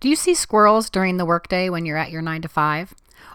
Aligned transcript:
Do 0.00 0.08
you 0.08 0.16
see 0.16 0.32
squirrels 0.32 0.88
during 0.88 1.18
the 1.18 1.26
workday 1.26 1.68
when 1.68 1.84
you're 1.84 1.98
at 1.98 2.10
your 2.10 2.22
nine 2.22 2.40
to 2.40 2.48
five? 2.48 2.94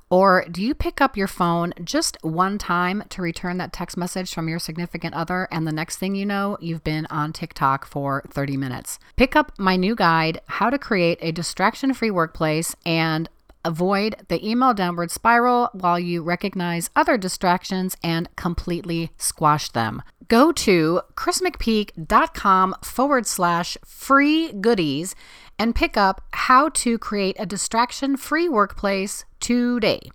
Or 0.10 0.46
do 0.50 0.64
you 0.64 0.74
pick 0.74 1.00
up 1.00 1.16
your 1.16 1.28
phone 1.28 1.74
just 1.84 2.18
one 2.24 2.58
time 2.58 3.04
to 3.10 3.22
return 3.22 3.60
that 3.60 3.72
text 3.72 3.96
message 3.96 4.34
from 4.34 4.50
your 4.50 4.58
significant 4.58 5.14
other, 5.14 5.48
and 5.52 5.68
the 5.68 5.72
next 5.72 5.98
thing 5.98 6.16
you 6.16 6.26
know, 6.26 6.58
you've 6.60 6.84
been 6.84 7.06
on 7.12 7.34
TikTok 7.34 7.86
for 7.86 8.24
30 8.32 8.58
minutes? 8.58 8.98
Pick 9.16 9.36
up 9.36 9.52
my 9.60 9.76
new 9.76 9.94
guide, 9.94 10.42
How 10.48 10.72
to 10.72 10.80
Create 10.80 11.20
a 11.22 11.32
Distraction 11.32 11.94
Free 11.94 12.10
Workplace, 12.10 12.76
and 12.84 13.30
avoid 13.64 14.16
the 14.28 14.48
email 14.48 14.74
downward 14.74 15.12
spiral 15.12 15.70
while 15.74 16.00
you 16.00 16.24
recognize 16.24 16.90
other 16.96 17.16
distractions 17.16 17.96
and 18.04 18.34
completely 18.36 19.12
squash 19.18 19.70
them. 19.70 20.02
Go 20.28 20.52
to 20.52 21.02
chrismcpeak.com 21.16 22.76
forward 22.82 23.28
slash 23.28 23.78
free 23.86 24.52
goodies 24.54 25.16
and 25.58 25.76
pick 25.76 25.98
up 25.98 26.22
How 26.32 26.70
to 26.70 26.98
Create 26.98 27.36
a 27.40 27.46
Distraction 27.46 28.18
Free 28.18 28.50
Workplace 28.50 29.26
today. 29.40 30.12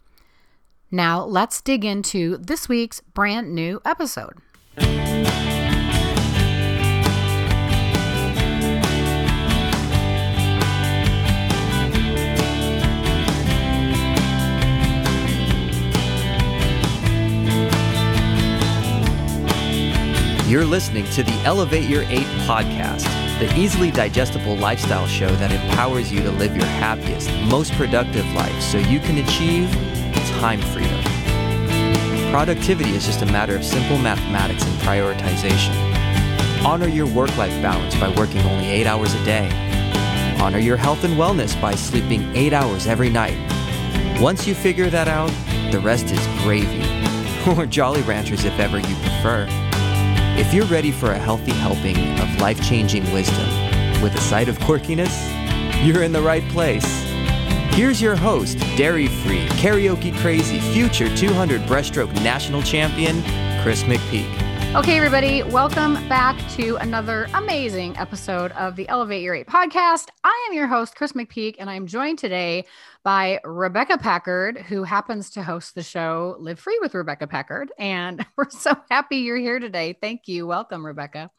Now, 0.90 1.24
let's 1.24 1.60
dig 1.60 1.84
into 1.84 2.36
this 2.38 2.68
week's 2.68 3.00
brand 3.00 3.54
new 3.54 3.80
episode. 3.84 4.34
You're 20.50 20.64
listening 20.64 21.04
to 21.10 21.22
the 21.22 21.40
Elevate 21.44 21.88
Your 21.88 22.02
Eight 22.08 22.26
podcast, 22.44 23.06
the 23.40 23.58
easily 23.58 23.90
digestible 23.90 24.54
lifestyle 24.56 25.06
show 25.06 25.34
that 25.36 25.50
empowers 25.50 26.12
you 26.12 26.20
to 26.20 26.30
live 26.30 26.54
your 26.54 26.66
happiest, 26.66 27.32
most 27.44 27.72
productive 27.72 28.30
life 28.34 28.60
so 28.60 28.76
you 28.76 29.00
can 29.00 29.16
achieve 29.16 29.72
time 30.40 30.60
freedom. 30.60 31.00
Productivity 32.30 32.90
is 32.90 33.06
just 33.06 33.22
a 33.22 33.26
matter 33.26 33.56
of 33.56 33.64
simple 33.64 33.96
mathematics 33.96 34.62
and 34.62 34.74
prioritization. 34.80 35.74
Honor 36.64 36.86
your 36.86 37.06
work 37.06 37.34
life 37.38 37.62
balance 37.62 37.94
by 37.96 38.08
working 38.10 38.42
only 38.42 38.68
eight 38.68 38.86
hours 38.86 39.14
a 39.14 39.24
day. 39.24 39.48
Honor 40.38 40.58
your 40.58 40.76
health 40.76 41.02
and 41.04 41.14
wellness 41.14 41.58
by 41.62 41.74
sleeping 41.74 42.22
eight 42.36 42.52
hours 42.52 42.86
every 42.86 43.08
night. 43.08 43.38
Once 44.20 44.46
you 44.46 44.54
figure 44.54 44.90
that 44.90 45.08
out, 45.08 45.30
the 45.72 45.80
rest 45.80 46.06
is 46.06 46.26
gravy, 46.42 46.82
or 47.56 47.64
Jolly 47.64 48.02
Ranchers 48.02 48.44
if 48.44 48.58
ever 48.58 48.78
you 48.78 48.94
prefer. 48.96 49.46
If 50.40 50.54
you're 50.54 50.64
ready 50.64 50.90
for 50.90 51.12
a 51.12 51.18
healthy 51.18 51.52
helping 51.52 52.18
of 52.18 52.40
life 52.40 52.66
changing 52.66 53.02
wisdom 53.12 53.46
with 54.00 54.14
a 54.14 54.20
side 54.22 54.48
of 54.48 54.58
quirkiness, 54.60 55.14
you're 55.84 56.02
in 56.02 56.12
the 56.12 56.22
right 56.22 56.42
place. 56.48 56.82
Here's 57.74 58.00
your 58.00 58.16
host, 58.16 58.58
dairy 58.78 59.06
free, 59.06 59.46
karaoke 59.60 60.16
crazy, 60.16 60.58
future 60.72 61.14
200 61.14 61.60
breaststroke 61.68 62.14
national 62.22 62.62
champion, 62.62 63.22
Chris 63.62 63.82
McPeak. 63.82 64.49
Okay, 64.72 64.96
everybody, 64.96 65.42
welcome 65.42 65.94
back 66.08 66.38
to 66.52 66.76
another 66.76 67.26
amazing 67.34 67.96
episode 67.96 68.52
of 68.52 68.76
the 68.76 68.88
Elevate 68.88 69.20
Your 69.20 69.34
Eight 69.34 69.48
podcast. 69.48 70.10
I 70.22 70.46
am 70.48 70.54
your 70.54 70.68
host, 70.68 70.94
Chris 70.94 71.12
McPeak, 71.12 71.56
and 71.58 71.68
I'm 71.68 71.88
joined 71.88 72.20
today 72.20 72.66
by 73.02 73.40
Rebecca 73.42 73.98
Packard, 73.98 74.58
who 74.58 74.84
happens 74.84 75.28
to 75.30 75.42
host 75.42 75.74
the 75.74 75.82
show 75.82 76.36
Live 76.38 76.60
Free 76.60 76.78
with 76.80 76.94
Rebecca 76.94 77.26
Packard. 77.26 77.72
And 77.80 78.24
we're 78.36 78.48
so 78.48 78.76
happy 78.88 79.16
you're 79.16 79.38
here 79.38 79.58
today. 79.58 79.98
Thank 80.00 80.28
you. 80.28 80.46
Welcome, 80.46 80.86
Rebecca. 80.86 81.32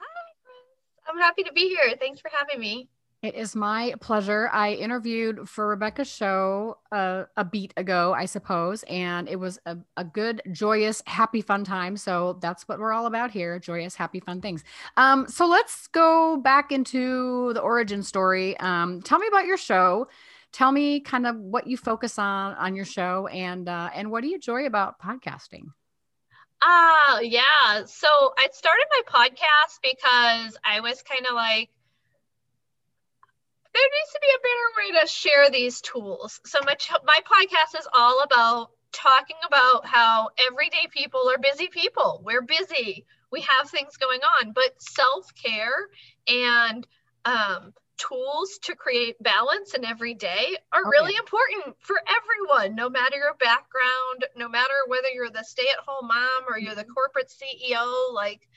Hi, 0.00 1.08
I'm 1.08 1.20
happy 1.20 1.44
to 1.44 1.52
be 1.52 1.68
here. 1.68 1.94
Thanks 2.00 2.20
for 2.20 2.32
having 2.36 2.58
me. 2.58 2.88
It 3.22 3.36
is 3.36 3.54
my 3.54 3.94
pleasure. 4.00 4.50
I 4.52 4.72
interviewed 4.72 5.48
for 5.48 5.68
Rebecca's 5.68 6.10
show 6.10 6.78
uh, 6.90 7.24
a 7.36 7.44
beat 7.44 7.72
ago, 7.76 8.12
I 8.12 8.24
suppose, 8.24 8.82
and 8.88 9.28
it 9.28 9.36
was 9.36 9.60
a, 9.64 9.76
a, 9.96 10.02
good, 10.02 10.42
joyous, 10.50 11.04
happy, 11.06 11.40
fun 11.40 11.62
time. 11.62 11.96
So 11.96 12.38
that's 12.40 12.66
what 12.66 12.80
we're 12.80 12.92
all 12.92 13.06
about 13.06 13.30
here 13.30 13.60
joyous, 13.60 13.94
happy, 13.94 14.18
fun 14.18 14.40
things. 14.40 14.64
Um, 14.96 15.28
so 15.28 15.46
let's 15.46 15.86
go 15.86 16.36
back 16.38 16.72
into 16.72 17.52
the 17.52 17.60
origin 17.60 18.02
story. 18.02 18.58
Um, 18.58 19.00
tell 19.02 19.20
me 19.20 19.28
about 19.28 19.46
your 19.46 19.56
show 19.56 20.08
tell 20.50 20.70
me 20.70 21.00
kind 21.00 21.26
of 21.26 21.36
what 21.36 21.66
you 21.66 21.78
focus 21.78 22.18
on 22.18 22.52
on 22.56 22.76
your 22.76 22.84
show 22.84 23.26
and 23.28 23.70
uh, 23.70 23.88
and 23.94 24.10
what 24.10 24.20
do 24.20 24.28
you 24.28 24.34
enjoy 24.34 24.66
about 24.66 25.00
podcasting 25.00 25.64
uh 26.60 27.18
yeah 27.22 27.82
so 27.86 28.06
i 28.38 28.46
started 28.52 28.84
my 28.90 29.00
podcast 29.08 29.78
because 29.82 30.56
i 30.62 30.78
was 30.80 31.02
kind 31.02 31.26
of 31.26 31.34
like 31.34 31.70
there 33.74 33.82
needs 33.82 34.12
to 34.12 34.20
be 34.20 34.28
a 34.34 34.42
better 34.42 34.68
way 34.76 35.00
to 35.00 35.08
share 35.08 35.50
these 35.50 35.80
tools 35.80 36.40
so 36.44 36.58
my, 36.64 36.76
my 37.04 37.18
podcast 37.24 37.78
is 37.78 37.88
all 37.92 38.22
about 38.22 38.70
talking 38.92 39.36
about 39.46 39.86
how 39.86 40.28
everyday 40.50 40.86
people 40.90 41.30
are 41.30 41.38
busy 41.38 41.68
people 41.68 42.22
we're 42.24 42.42
busy 42.42 43.04
we 43.30 43.40
have 43.40 43.70
things 43.70 43.96
going 43.96 44.20
on 44.20 44.52
but 44.52 44.80
self-care 44.80 45.88
and 46.28 46.86
um, 47.24 47.72
tools 48.02 48.58
to 48.62 48.74
create 48.74 49.22
balance 49.22 49.74
in 49.74 49.84
every 49.84 50.14
day 50.14 50.56
are 50.72 50.90
really 50.90 51.14
important 51.16 51.76
for 51.80 51.96
everyone, 52.08 52.74
no 52.74 52.88
matter 52.90 53.16
your 53.16 53.34
background, 53.38 54.26
no 54.36 54.48
matter 54.48 54.74
whether 54.88 55.08
you're 55.08 55.30
the 55.30 55.44
stay 55.44 55.66
at 55.70 55.84
home 55.86 56.08
mom 56.08 56.44
or 56.48 56.58
you're 56.58 56.74
the 56.74 56.82
mm-hmm. 56.82 56.92
corporate 56.92 57.30
CEO. 57.30 58.12
Like, 58.12 58.48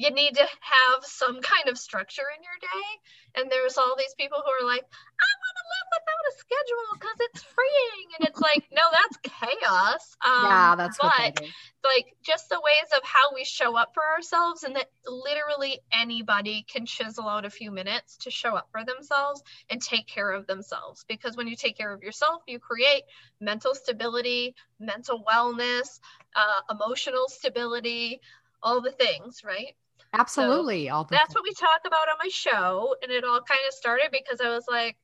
you 0.00 0.10
need 0.10 0.34
to 0.34 0.40
have 0.40 1.04
some 1.04 1.42
kind 1.42 1.68
of 1.68 1.76
structure 1.76 2.24
in 2.34 2.42
your 2.42 2.58
day. 2.58 3.40
And 3.42 3.52
there's 3.52 3.76
all 3.76 3.94
these 3.98 4.14
people 4.18 4.38
who 4.42 4.50
are 4.50 4.66
like, 4.66 4.80
I 4.80 5.30
want 5.42 5.56
to 5.60 5.66
live 5.74 5.88
without 5.92 6.24
a 6.30 6.34
schedule 6.38 6.86
because 6.94 7.16
it's 7.20 7.42
freeing. 7.42 8.06
And 8.18 8.28
it's 8.28 8.40
like, 8.40 8.64
no, 8.72 8.82
that's 8.90 9.18
chaos. 9.22 10.16
Um, 10.24 10.46
yeah, 10.46 10.74
that's 10.74 10.96
but 10.96 11.40
like 11.84 12.14
just 12.22 12.48
the 12.48 12.58
ways 12.64 12.88
of 12.96 13.04
how 13.04 13.34
we 13.34 13.44
show 13.44 13.76
up 13.76 13.92
for 13.92 14.02
ourselves, 14.02 14.64
and 14.64 14.74
that 14.76 14.88
literally 15.06 15.80
anybody 15.92 16.64
can 16.66 16.86
chisel 16.86 17.28
out 17.28 17.44
a 17.44 17.50
few 17.50 17.70
minutes 17.70 18.16
to 18.18 18.30
show 18.30 18.54
up 18.54 18.68
for 18.72 18.82
themselves 18.86 19.42
and 19.68 19.82
take 19.82 20.06
care 20.06 20.30
of 20.30 20.46
themselves. 20.46 21.04
Because 21.08 21.36
when 21.36 21.46
you 21.46 21.56
take 21.56 21.76
care 21.76 21.92
of 21.92 22.02
yourself, 22.02 22.42
you 22.46 22.58
create 22.58 23.02
mental 23.38 23.74
stability, 23.74 24.54
mental 24.78 25.22
wellness, 25.30 26.00
uh, 26.34 26.74
emotional 26.74 27.28
stability, 27.28 28.22
all 28.62 28.80
the 28.80 28.92
things, 28.92 29.42
right? 29.44 29.74
Absolutely. 30.12 30.88
So 30.88 31.06
that's 31.10 31.34
what 31.34 31.44
we 31.44 31.52
talk 31.54 31.80
about 31.86 32.08
on 32.08 32.16
my 32.22 32.28
show. 32.30 32.94
And 33.02 33.12
it 33.12 33.24
all 33.24 33.40
kind 33.40 33.60
of 33.66 33.74
started 33.74 34.08
because 34.10 34.40
I 34.40 34.48
was 34.48 34.64
like, 34.68 34.96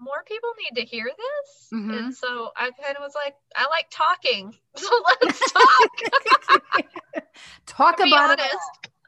more 0.00 0.22
people 0.26 0.50
need 0.58 0.80
to 0.80 0.86
hear 0.86 1.04
this. 1.04 1.68
Mm-hmm. 1.72 1.90
And 1.90 2.14
so 2.14 2.50
I 2.56 2.70
kind 2.70 2.96
of 2.96 3.02
was 3.02 3.14
like, 3.14 3.34
I 3.56 3.66
like 3.68 3.86
talking. 3.90 4.54
So 4.76 4.88
let's 5.22 5.52
talk. 5.52 5.90
talk 7.66 8.00
about 8.00 8.38
it. 8.38 8.52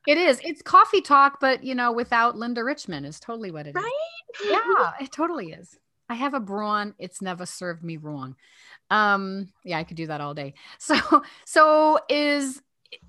It 0.06 0.19
is. 0.19 0.41
It's 0.43 0.62
coffee 0.62 1.00
talk, 1.00 1.39
but 1.41 1.62
you 1.62 1.77
know, 1.77 1.93
without 1.93 2.37
Linda 2.37 2.65
Richman 2.65 3.05
is 3.05 3.21
totally 3.21 3.53
what 3.53 3.69
it 3.69 3.77
right? 3.77 3.84
is. 3.84 4.50
right? 4.50 4.62
Yeah, 4.66 5.05
it 5.05 5.12
totally 5.12 5.53
is. 5.53 5.78
I 6.09 6.15
have 6.15 6.34
a 6.34 6.41
brawn. 6.41 6.94
It's 6.99 7.22
never 7.22 7.47
served 7.47 7.84
me 7.84 7.97
wrong. 7.97 8.34
Um, 8.91 9.53
yeah, 9.65 9.78
I 9.78 9.84
could 9.84 9.97
do 9.97 10.09
that 10.09 10.21
all 10.21 10.34
day. 10.34 10.55
So, 10.78 11.22
so 11.44 12.00
is 12.09 12.60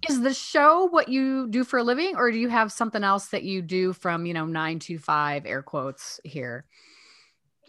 is 0.07 0.21
the 0.21 0.33
show 0.33 0.85
what 0.85 1.09
you 1.09 1.47
do 1.47 1.63
for 1.63 1.79
a 1.79 1.83
living 1.83 2.15
or 2.15 2.31
do 2.31 2.37
you 2.37 2.49
have 2.49 2.71
something 2.71 3.03
else 3.03 3.27
that 3.27 3.43
you 3.43 3.61
do 3.61 3.93
from 3.93 4.25
you 4.25 4.33
know 4.33 4.45
nine 4.45 4.79
to 4.79 4.97
five 4.97 5.45
air 5.45 5.61
quotes 5.61 6.19
here 6.23 6.65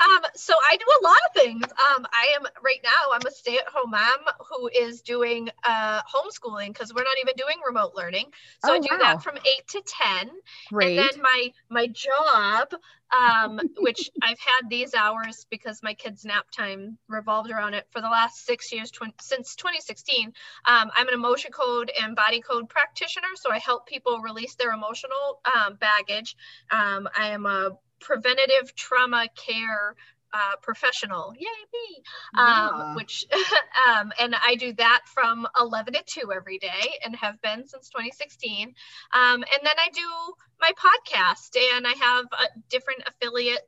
um, 0.03 0.23
so 0.35 0.55
I 0.71 0.77
do 0.77 0.85
a 1.01 1.05
lot 1.05 1.17
of 1.29 1.43
things. 1.43 1.65
Um, 1.65 2.07
I 2.13 2.35
am 2.37 2.47
right 2.63 2.81
now. 2.83 3.13
I'm 3.13 3.27
a 3.27 3.31
stay-at-home 3.31 3.91
mom 3.91 4.19
who 4.51 4.69
is 4.69 5.01
doing 5.03 5.49
uh, 5.65 6.01
homeschooling 6.03 6.69
because 6.69 6.93
we're 6.95 7.05
not 7.05 7.17
even 7.21 7.35
doing 7.37 7.57
remote 7.67 7.93
learning. 7.95 8.27
So 8.65 8.73
oh, 8.73 8.75
I 8.75 8.79
do 8.81 8.89
wow. 8.91 8.99
that 8.99 9.23
from 9.23 9.37
eight 9.37 9.67
to 9.69 9.83
ten. 9.87 10.31
Great. 10.69 10.99
And 10.99 11.11
then 11.11 11.23
my 11.23 11.53
my 11.69 11.87
job, 11.87 12.75
um, 13.13 13.61
which 13.79 14.11
I've 14.23 14.39
had 14.39 14.69
these 14.69 14.95
hours 14.95 15.47
because 15.51 15.83
my 15.83 15.95
kids' 15.95 16.25
nap 16.25 16.47
time 16.51 16.99
revolved 17.09 17.51
around 17.51 17.75
it 17.75 17.87
for 17.91 18.01
the 18.01 18.09
last 18.09 18.45
six 18.45 18.73
years, 18.73 18.91
tw- 18.91 19.13
since 19.21 19.55
2016. 19.57 20.33
Um, 20.67 20.91
I'm 20.97 21.09
an 21.09 21.15
emotion 21.15 21.53
code 21.53 21.91
and 22.03 22.17
body 22.17 22.41
code 22.41 22.69
practitioner, 22.69 23.29
so 23.37 23.53
I 23.53 23.59
help 23.59 23.87
people 23.87 24.21
release 24.21 24.55
their 24.55 24.73
emotional 24.73 25.41
um, 25.55 25.77
baggage. 25.77 26.37
Um, 26.71 27.09
I 27.17 27.29
am 27.29 27.47
a 27.47 27.77
preventative 28.03 28.75
trauma 28.75 29.27
care 29.35 29.97
uh, 30.35 30.57
professional, 30.63 31.35
yay 31.39 31.47
me, 31.73 32.03
um, 32.39 32.47
yeah. 32.47 32.95
which, 32.95 33.27
um, 33.89 34.13
and 34.19 34.35
I 34.35 34.55
do 34.55 34.73
that 34.75 35.03
from 35.07 35.47
11 35.61 35.95
to 35.95 36.03
2 36.07 36.33
every 36.33 36.59
day 36.59 36.99
and 37.05 37.15
have 37.17 37.41
been 37.43 37.67
since 37.67 37.91
2016. 37.91 38.75
Um, 39.13 39.35
and 39.35 39.45
then 39.63 39.75
I 39.79 39.91
do 39.93 40.35
my 40.61 40.71
podcast 40.71 41.57
and 41.77 41.87
I 41.87 41.93
have 41.93 42.25
a 42.33 42.61
different 42.71 43.03
affiliates 43.07 43.61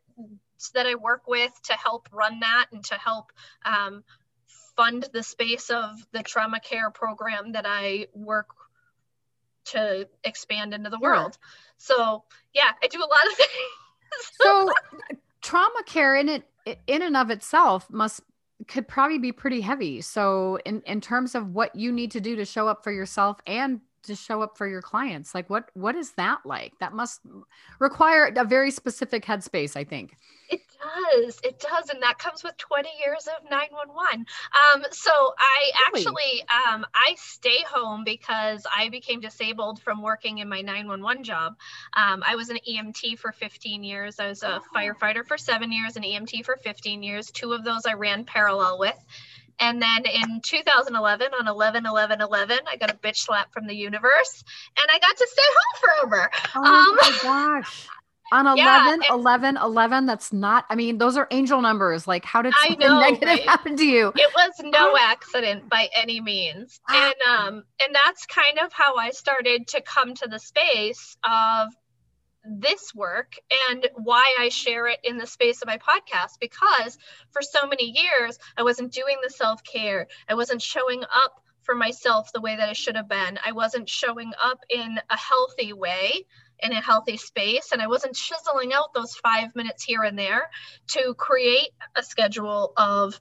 that 0.74 0.86
I 0.86 0.94
work 0.94 1.28
with 1.28 1.52
to 1.64 1.74
help 1.74 2.08
run 2.10 2.40
that 2.40 2.66
and 2.72 2.82
to 2.86 2.94
help 2.94 3.32
um, 3.64 4.02
fund 4.76 5.06
the 5.12 5.22
space 5.22 5.68
of 5.70 5.90
the 6.12 6.22
trauma 6.22 6.60
care 6.60 6.90
program 6.90 7.52
that 7.52 7.66
I 7.68 8.06
work 8.14 8.48
to 9.66 10.08
expand 10.22 10.72
into 10.72 10.90
the 10.90 10.98
world. 10.98 11.36
So 11.76 12.24
yeah, 12.54 12.70
I 12.82 12.86
do 12.86 12.98
a 12.98 13.00
lot 13.00 13.26
of 13.30 13.32
things 13.36 13.50
so 14.40 14.70
trauma 15.42 15.82
care 15.86 16.16
in 16.16 16.28
it 16.28 16.44
in 16.86 17.02
and 17.02 17.16
of 17.16 17.30
itself 17.30 17.88
must 17.90 18.22
could 18.68 18.88
probably 18.88 19.18
be 19.18 19.32
pretty 19.32 19.60
heavy. 19.60 20.00
So 20.00 20.58
in 20.64 20.80
in 20.82 21.00
terms 21.00 21.34
of 21.34 21.54
what 21.54 21.74
you 21.74 21.92
need 21.92 22.10
to 22.12 22.20
do 22.20 22.36
to 22.36 22.44
show 22.44 22.68
up 22.68 22.82
for 22.82 22.92
yourself 22.92 23.38
and 23.46 23.80
to 24.04 24.14
show 24.14 24.42
up 24.42 24.56
for 24.56 24.66
your 24.66 24.82
clients, 24.82 25.34
like 25.34 25.48
what 25.50 25.70
what 25.74 25.94
is 25.96 26.12
that 26.12 26.40
like? 26.44 26.72
That 26.80 26.92
must 26.92 27.20
require 27.78 28.32
a 28.36 28.44
very 28.44 28.70
specific 28.70 29.24
headspace, 29.24 29.76
I 29.76 29.84
think. 29.84 30.16
It 30.50 30.63
does. 30.84 31.40
It 31.42 31.60
does. 31.60 31.90
And 31.90 32.02
that 32.02 32.18
comes 32.18 32.42
with 32.42 32.56
20 32.56 32.88
years 33.04 33.26
of 33.26 33.48
911. 33.50 34.20
Um, 34.20 34.84
so 34.90 35.10
I 35.38 35.70
really? 35.92 36.06
actually, 36.06 36.44
um, 36.48 36.86
I 36.94 37.14
stay 37.16 37.58
home 37.68 38.04
because 38.04 38.66
I 38.74 38.88
became 38.88 39.20
disabled 39.20 39.80
from 39.82 40.02
working 40.02 40.38
in 40.38 40.48
my 40.48 40.60
911 40.60 41.24
job. 41.24 41.56
Um, 41.94 42.22
I 42.26 42.36
was 42.36 42.50
an 42.50 42.58
EMT 42.68 43.18
for 43.18 43.32
15 43.32 43.82
years. 43.82 44.18
I 44.20 44.28
was 44.28 44.42
a 44.42 44.60
oh. 44.60 44.62
firefighter 44.74 45.24
for 45.24 45.38
seven 45.38 45.72
years, 45.72 45.96
an 45.96 46.02
EMT 46.02 46.44
for 46.44 46.56
15 46.56 47.02
years. 47.02 47.30
Two 47.30 47.52
of 47.52 47.64
those 47.64 47.86
I 47.86 47.94
ran 47.94 48.24
parallel 48.24 48.78
with. 48.78 48.98
And 49.60 49.80
then 49.80 50.04
in 50.04 50.40
2011, 50.40 51.28
on 51.38 51.46
11 51.46 51.86
11 51.86 52.20
11, 52.20 52.58
I 52.68 52.76
got 52.76 52.90
a 52.90 52.94
bitch 52.94 53.18
slap 53.18 53.52
from 53.52 53.68
the 53.68 53.74
universe 53.74 54.42
and 54.76 54.88
I 54.92 54.98
got 54.98 55.16
to 55.16 55.28
stay 55.30 55.42
home 55.42 56.08
forever. 56.10 56.30
Oh 56.56 56.64
um, 56.64 56.96
my 56.96 57.18
gosh 57.22 57.88
on 58.32 58.46
11 58.46 58.56
yeah, 58.56 59.14
11 59.14 59.56
11 59.56 60.06
that's 60.06 60.32
not 60.32 60.64
i 60.70 60.74
mean 60.74 60.98
those 60.98 61.16
are 61.16 61.28
angel 61.30 61.60
numbers 61.60 62.06
like 62.06 62.24
how 62.24 62.42
did 62.42 62.54
something 62.54 62.78
know, 62.88 63.00
negative 63.00 63.28
right? 63.28 63.48
happen 63.48 63.76
to 63.76 63.86
you 63.86 64.12
it 64.14 64.32
was 64.34 64.52
no 64.64 64.96
accident 64.98 65.68
by 65.68 65.88
any 65.94 66.20
means 66.20 66.80
and 66.88 67.14
um 67.28 67.64
and 67.82 67.94
that's 67.94 68.26
kind 68.26 68.58
of 68.58 68.72
how 68.72 68.96
i 68.96 69.10
started 69.10 69.66
to 69.66 69.80
come 69.82 70.14
to 70.14 70.28
the 70.28 70.38
space 70.38 71.16
of 71.24 71.74
this 72.44 72.94
work 72.94 73.36
and 73.70 73.88
why 73.94 74.36
I 74.38 74.50
share 74.50 74.86
it 74.86 75.00
in 75.02 75.16
the 75.16 75.26
space 75.26 75.62
of 75.62 75.66
my 75.66 75.78
podcast 75.78 76.38
because 76.40 76.98
for 77.30 77.40
so 77.40 77.66
many 77.66 77.84
years 77.84 78.38
I 78.56 78.62
wasn't 78.62 78.92
doing 78.92 79.16
the 79.22 79.30
self-care. 79.30 80.08
I 80.28 80.34
wasn't 80.34 80.60
showing 80.60 81.02
up 81.04 81.40
for 81.62 81.74
myself 81.74 82.30
the 82.32 82.40
way 82.40 82.56
that 82.56 82.68
I 82.68 82.74
should 82.74 82.96
have 82.96 83.08
been. 83.08 83.38
I 83.44 83.52
wasn't 83.52 83.88
showing 83.88 84.32
up 84.42 84.60
in 84.68 84.98
a 85.08 85.16
healthy 85.16 85.72
way 85.72 86.26
in 86.60 86.72
a 86.72 86.80
healthy 86.80 87.16
space. 87.16 87.70
And 87.72 87.82
I 87.82 87.86
wasn't 87.86 88.14
chiseling 88.14 88.72
out 88.72 88.94
those 88.94 89.14
five 89.14 89.54
minutes 89.54 89.84
here 89.84 90.02
and 90.02 90.18
there 90.18 90.50
to 90.88 91.14
create 91.14 91.70
a 91.96 92.02
schedule 92.02 92.72
of 92.76 93.20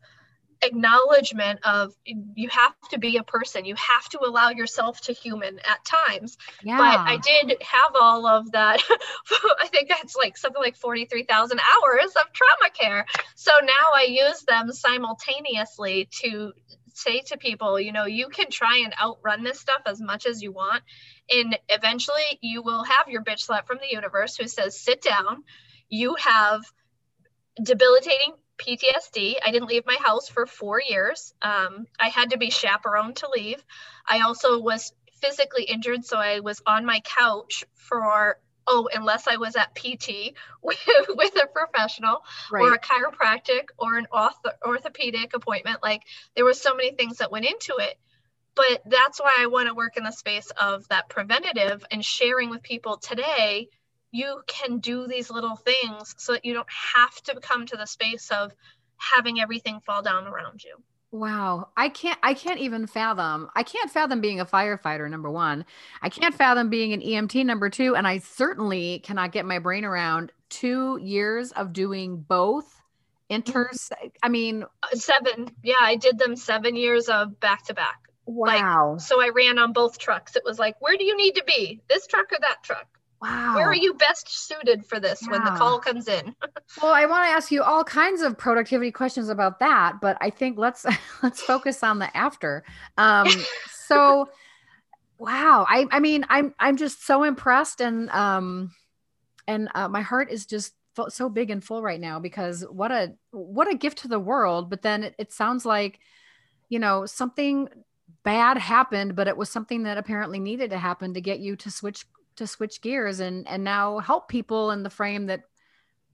acknowledgement 0.64 1.60
of 1.64 1.94
you 2.06 2.48
have 2.50 2.74
to 2.90 2.98
be 2.98 3.18
a 3.18 3.24
person 3.24 3.66
you 3.66 3.76
have 3.76 4.08
to 4.10 4.20
allow 4.26 4.50
yourself 4.50 5.02
to 5.02 5.12
human 5.12 5.60
at 5.70 5.84
times 5.84 6.38
yeah. 6.64 6.78
but 6.78 7.00
i 7.00 7.18
did 7.18 7.58
have 7.62 7.92
all 8.00 8.26
of 8.26 8.52
that 8.54 8.82
i 9.60 9.68
think 9.68 9.90
that's 9.90 10.16
like 10.16 10.38
something 10.38 10.62
like 10.62 10.78
43000 10.78 11.60
hours 11.60 12.14
of 12.16 12.32
trauma 12.32 12.72
care 12.74 13.06
so 13.36 13.52
now 13.62 13.74
i 13.96 14.06
use 14.08 14.44
them 14.44 14.72
simultaneously 14.72 16.08
to 16.22 16.54
say 16.94 17.22
to 17.22 17.38
people, 17.38 17.80
you 17.80 17.92
know, 17.92 18.06
you 18.06 18.30
can 18.30 18.50
try 18.50 18.82
and 18.84 18.94
outrun 19.02 19.44
this 19.44 19.60
stuff 19.60 19.82
as 19.86 20.02
much 20.02 20.26
as 20.26 20.42
you 20.42 20.52
want. 20.52 20.84
And 21.30 21.58
eventually 21.70 22.40
you 22.42 22.62
will 22.62 22.84
have 22.84 23.08
your 23.08 23.24
bitch 23.24 23.42
slap 23.42 23.68
from 23.68 23.80
the 23.80 23.94
universe 23.94 24.38
who 24.38 24.48
says, 24.48 24.80
sit 24.80 25.02
down. 25.02 25.44
You 25.90 26.16
have 26.16 26.62
debilitating 27.62 28.34
PTSD. 28.58 29.36
I 29.44 29.52
didn't 29.52 29.70
leave 29.70 29.86
my 29.86 29.98
house 30.02 30.30
for 30.30 30.46
four 30.46 30.82
years. 30.82 31.34
Um, 31.42 31.88
I 32.00 32.10
had 32.10 32.32
to 32.32 32.38
be 32.38 32.50
chaperoned 32.50 33.18
to 33.18 33.30
leave. 33.30 33.64
I 34.08 34.22
also 34.22 34.60
was 34.60 34.94
physically 35.22 35.64
injured, 35.64 36.06
so 36.06 36.18
I 36.18 36.40
was 36.42 36.62
on 36.66 36.86
my 36.86 37.02
couch 37.02 37.64
for 37.76 38.38
oh, 38.68 38.90
unless 38.94 39.28
I 39.28 39.38
was 39.38 39.56
at 39.56 39.76
PT 39.76 40.34
with, 40.62 40.80
with 41.10 41.36
a 41.36 41.48
professional 41.48 42.24
right. 42.52 42.62
or 42.62 42.74
a 42.74 42.80
chiropractic 42.80 43.70
or 43.78 43.98
an 43.98 44.08
ortho, 44.12 44.52
orthopedic 44.66 45.34
appointment. 45.36 45.82
Like 45.82 46.04
there 46.36 46.46
were 46.46 46.54
so 46.54 46.76
many 46.76 46.92
things 46.92 47.18
that 47.18 47.32
went 47.32 47.46
into 47.46 47.76
it. 47.80 47.98
But 48.56 48.84
that's 48.86 49.20
why 49.20 49.36
I 49.40 49.48
want 49.48 49.68
to 49.68 49.74
work 49.74 49.98
in 49.98 50.04
the 50.04 50.12
space 50.12 50.52
of 50.62 50.88
that 50.90 51.10
preventative 51.10 51.84
and 51.90 52.06
sharing 52.06 52.52
with 52.52 52.62
people 52.62 52.98
today. 52.98 53.70
You 54.12 54.44
can 54.46 54.78
do 54.78 55.08
these 55.08 55.32
little 55.32 55.56
things 55.56 56.14
so 56.20 56.34
that 56.34 56.46
you 56.46 56.54
don't 56.54 56.70
have 56.94 57.16
to 57.24 57.40
come 57.40 57.66
to 57.66 57.78
the 57.78 57.88
space 57.88 58.30
of 58.30 58.54
having 58.98 59.42
everything 59.42 59.80
fall 59.80 60.04
down 60.04 60.28
around 60.28 60.64
you. 60.64 60.76
Wow. 61.14 61.70
I 61.78 61.90
can't 61.90 62.18
I 62.24 62.34
can't 62.34 62.60
even 62.60 62.88
fathom. 62.88 63.48
I 63.56 63.62
can't 63.62 63.92
fathom 63.92 64.20
being 64.20 64.40
a 64.40 64.48
firefighter 64.48 65.08
number 65.08 65.30
1. 65.30 65.64
I 66.02 66.10
can't 66.10 66.34
fathom 66.34 66.72
being 66.72 66.92
an 66.92 67.02
EMT 67.02 67.46
number 67.46 67.70
2 67.70 67.96
and 67.96 68.08
I 68.08 68.18
certainly 68.18 68.98
cannot 69.04 69.32
get 69.32 69.46
my 69.46 69.60
brain 69.60 69.86
around 69.86 70.32
2 70.50 71.00
years 71.04 71.52
of 71.52 71.72
doing 71.72 72.18
both 72.18 72.82
inters 73.30 73.92
I 74.24 74.30
mean 74.30 74.64
uh, 74.64 74.88
7. 74.96 75.52
Yeah, 75.62 75.76
I 75.80 75.98
did 75.98 76.18
them 76.18 76.36
7 76.36 76.76
years 76.76 77.10
of 77.10 77.40
back 77.40 77.66
to 77.66 77.76
back. 77.76 78.00
Wow. 78.26 78.94
Like, 78.94 79.02
so 79.02 79.22
I 79.22 79.30
ran 79.36 79.60
on 79.60 79.72
both 79.72 80.00
trucks. 80.00 80.36
It 80.36 80.42
was 80.44 80.58
like, 80.58 80.82
where 80.82 80.98
do 80.98 81.04
you 81.04 81.16
need 81.16 81.36
to 81.36 81.44
be? 81.46 81.80
This 81.90 82.08
truck 82.08 82.32
or 82.32 82.40
that 82.42 82.64
truck? 82.64 82.88
Wow. 83.24 83.56
Where 83.56 83.68
are 83.68 83.76
you 83.76 83.94
best 83.94 84.28
suited 84.48 84.86
for 84.86 85.00
this 85.00 85.22
yeah. 85.22 85.32
when 85.32 85.46
the 85.46 85.52
call 85.52 85.80
comes 85.80 86.10
in? 86.10 86.36
well, 86.82 86.94
I 86.94 87.06
want 87.06 87.24
to 87.24 87.30
ask 87.30 87.52
you 87.52 87.64
all 87.64 87.84
kinds 87.86 88.22
of 88.22 88.38
productivity 88.38 88.92
questions 88.92 89.30
about 89.30 89.60
that, 89.60 90.02
but 90.02 90.18
I 90.20 90.30
think 90.30 90.58
let's 90.58 90.86
let's 91.24 91.42
focus 91.42 91.84
on 91.84 92.00
the 92.00 92.16
after. 92.18 92.66
Um, 92.98 93.30
so 93.88 94.30
wow, 95.20 95.66
I 95.70 95.86
I 95.90 96.02
mean, 96.02 96.26
I'm 96.28 96.54
I'm 96.60 96.76
just 96.76 97.06
so 97.06 97.24
impressed 97.24 97.80
and 97.80 98.10
um 98.10 98.74
and 99.48 99.70
uh, 99.74 99.88
my 99.88 100.02
heart 100.02 100.30
is 100.30 100.46
just 100.46 100.74
so 101.08 101.30
big 101.30 101.50
and 101.50 101.64
full 101.64 101.82
right 101.82 102.02
now 102.02 102.20
because 102.20 102.66
what 102.70 102.92
a 102.92 103.14
what 103.32 103.72
a 103.72 103.78
gift 103.78 104.00
to 104.00 104.10
the 104.10 104.20
world, 104.20 104.70
but 104.70 104.82
then 104.82 105.04
it, 105.04 105.16
it 105.18 105.32
sounds 105.32 105.66
like 105.66 106.00
you 106.68 106.80
know, 106.80 107.06
something 107.06 107.70
bad 108.24 108.58
happened, 108.58 109.16
but 109.16 109.28
it 109.28 109.38
was 109.38 109.50
something 109.50 109.84
that 109.84 109.98
apparently 109.98 110.40
needed 110.40 110.72
to 110.72 110.78
happen 110.78 111.14
to 111.14 111.22
get 111.22 111.40
you 111.40 111.56
to 111.56 111.72
switch 111.72 112.06
to 112.38 112.48
switch 112.48 112.82
gears 112.82 113.20
and 113.20 113.48
and 113.48 113.64
now 113.64 114.00
help 114.00 114.28
people 114.28 114.72
in 114.72 114.84
the 114.84 114.90
frame 114.90 115.28
that 115.28 115.44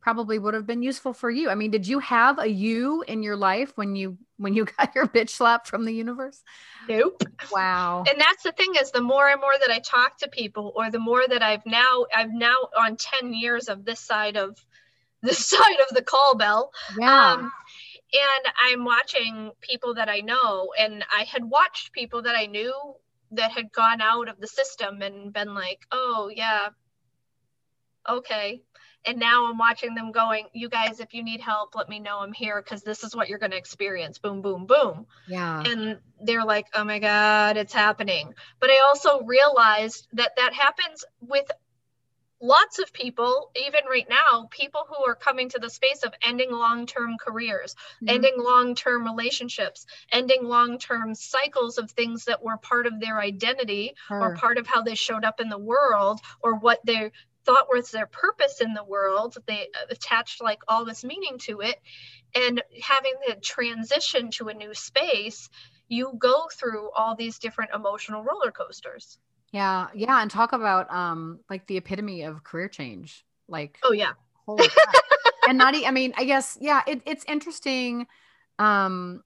probably 0.01 0.39
would 0.39 0.53
have 0.53 0.65
been 0.65 0.81
useful 0.81 1.13
for 1.13 1.29
you. 1.29 1.49
I 1.49 1.55
mean, 1.55 1.71
did 1.71 1.87
you 1.87 1.99
have 1.99 2.39
a 2.39 2.47
you 2.47 3.03
in 3.07 3.21
your 3.21 3.35
life 3.35 3.73
when 3.75 3.95
you 3.95 4.17
when 4.37 4.53
you 4.53 4.65
got 4.77 4.95
your 4.95 5.07
bitch 5.07 5.29
slap 5.29 5.67
from 5.67 5.85
the 5.85 5.93
universe? 5.93 6.41
Nope. 6.87 7.23
Wow. 7.51 8.03
And 8.09 8.19
that's 8.19 8.43
the 8.43 8.51
thing 8.51 8.73
is 8.81 8.91
the 8.91 9.01
more 9.01 9.29
and 9.29 9.41
more 9.41 9.53
that 9.59 9.71
I 9.71 9.79
talk 9.79 10.17
to 10.19 10.29
people 10.29 10.73
or 10.75 10.89
the 10.89 10.99
more 10.99 11.27
that 11.27 11.43
I've 11.43 11.65
now 11.65 12.05
I've 12.15 12.33
now 12.33 12.55
on 12.77 12.97
10 12.97 13.33
years 13.33 13.67
of 13.67 13.85
this 13.85 13.99
side 13.99 14.37
of 14.37 14.57
this 15.21 15.45
side 15.45 15.79
of 15.89 15.95
the 15.95 16.01
call 16.01 16.35
bell. 16.35 16.71
Yeah. 16.97 17.33
Um, 17.33 17.51
and 18.11 18.53
I'm 18.59 18.85
watching 18.85 19.51
people 19.61 19.93
that 19.95 20.09
I 20.09 20.21
know 20.21 20.69
and 20.79 21.03
I 21.15 21.23
had 21.23 21.43
watched 21.43 21.91
people 21.91 22.23
that 22.23 22.35
I 22.35 22.47
knew 22.47 22.73
that 23.31 23.51
had 23.51 23.71
gone 23.71 24.01
out 24.01 24.29
of 24.29 24.39
the 24.39 24.47
system 24.47 25.01
and 25.01 25.33
been 25.33 25.53
like, 25.53 25.85
oh, 25.91 26.31
yeah, 26.33 26.69
okay. 28.07 28.61
And 29.05 29.17
now 29.17 29.49
I'm 29.49 29.57
watching 29.57 29.95
them 29.95 30.11
going, 30.11 30.47
you 30.53 30.67
guys, 30.67 30.99
if 30.99 31.13
you 31.13 31.23
need 31.23 31.39
help, 31.39 31.73
let 31.73 31.87
me 31.87 31.99
know 31.99 32.19
I'm 32.19 32.33
here 32.33 32.61
because 32.61 32.83
this 32.83 33.03
is 33.03 33.15
what 33.15 33.29
you're 33.29 33.39
going 33.39 33.51
to 33.51 33.57
experience. 33.57 34.17
Boom, 34.17 34.41
boom, 34.41 34.65
boom. 34.65 35.05
Yeah. 35.27 35.63
And 35.65 35.99
they're 36.21 36.43
like, 36.43 36.67
oh 36.73 36.83
my 36.83 36.99
God, 36.99 37.55
it's 37.55 37.73
happening. 37.73 38.33
But 38.59 38.71
I 38.71 38.81
also 38.87 39.21
realized 39.21 40.07
that 40.13 40.33
that 40.35 40.53
happens 40.53 41.05
with 41.21 41.49
lots 42.41 42.79
of 42.79 42.93
people, 42.93 43.51
even 43.55 43.81
right 43.89 44.07
now, 44.09 44.47
people 44.49 44.81
who 44.87 45.05
are 45.05 45.15
coming 45.15 45.49
to 45.49 45.59
the 45.59 45.69
space 45.69 46.03
of 46.03 46.13
ending 46.21 46.51
long 46.51 46.85
term 46.85 47.17
careers, 47.19 47.75
mm-hmm. 47.75 48.09
ending 48.09 48.35
long 48.37 48.75
term 48.75 49.03
relationships, 49.05 49.85
ending 50.11 50.43
long 50.43 50.79
term 50.79 51.15
cycles 51.15 51.77
of 51.77 51.91
things 51.91 52.25
that 52.25 52.43
were 52.43 52.57
part 52.57 52.87
of 52.87 52.99
their 52.99 53.19
identity 53.19 53.95
Her. 54.07 54.21
or 54.21 54.35
part 54.35 54.57
of 54.57 54.67
how 54.67 54.81
they 54.81 54.95
showed 54.95 55.25
up 55.25 55.39
in 55.39 55.49
the 55.49 55.57
world 55.57 56.19
or 56.41 56.55
what 56.55 56.79
they 56.85 57.11
thought 57.45 57.67
was 57.71 57.91
their 57.91 58.07
purpose 58.07 58.61
in 58.61 58.73
the 58.73 58.83
world. 58.83 59.37
They 59.47 59.67
attached 59.89 60.41
like 60.41 60.59
all 60.67 60.85
this 60.85 61.03
meaning 61.03 61.37
to 61.39 61.61
it. 61.61 61.79
And 62.35 62.61
having 62.81 63.15
the 63.27 63.35
transition 63.35 64.29
to 64.31 64.49
a 64.49 64.53
new 64.53 64.73
space, 64.73 65.49
you 65.87 66.13
go 66.17 66.47
through 66.53 66.91
all 66.91 67.15
these 67.15 67.39
different 67.39 67.71
emotional 67.73 68.23
roller 68.23 68.51
coasters. 68.51 69.17
Yeah, 69.51 69.87
yeah, 69.95 70.21
and 70.21 70.29
talk 70.29 70.53
about 70.53 70.91
um 70.91 71.39
like 71.49 71.65
the 71.67 71.77
epitome 71.77 72.23
of 72.23 72.43
career 72.43 72.67
change. 72.67 73.25
Like 73.47 73.77
oh 74.47 74.57
yeah, 74.57 74.71
and 75.47 75.57
not. 75.57 75.75
I 75.75 75.91
mean, 75.91 76.13
I 76.17 76.25
guess 76.25 76.57
yeah. 76.61 76.81
It, 76.87 77.01
it's 77.05 77.25
interesting 77.27 78.07
um 78.59 79.23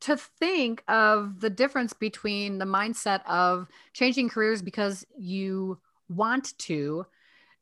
to 0.00 0.16
think 0.16 0.84
of 0.88 1.40
the 1.40 1.50
difference 1.50 1.92
between 1.92 2.58
the 2.58 2.64
mindset 2.64 3.20
of 3.26 3.66
changing 3.92 4.28
careers 4.28 4.62
because 4.62 5.04
you 5.18 5.78
want 6.08 6.56
to 6.58 7.04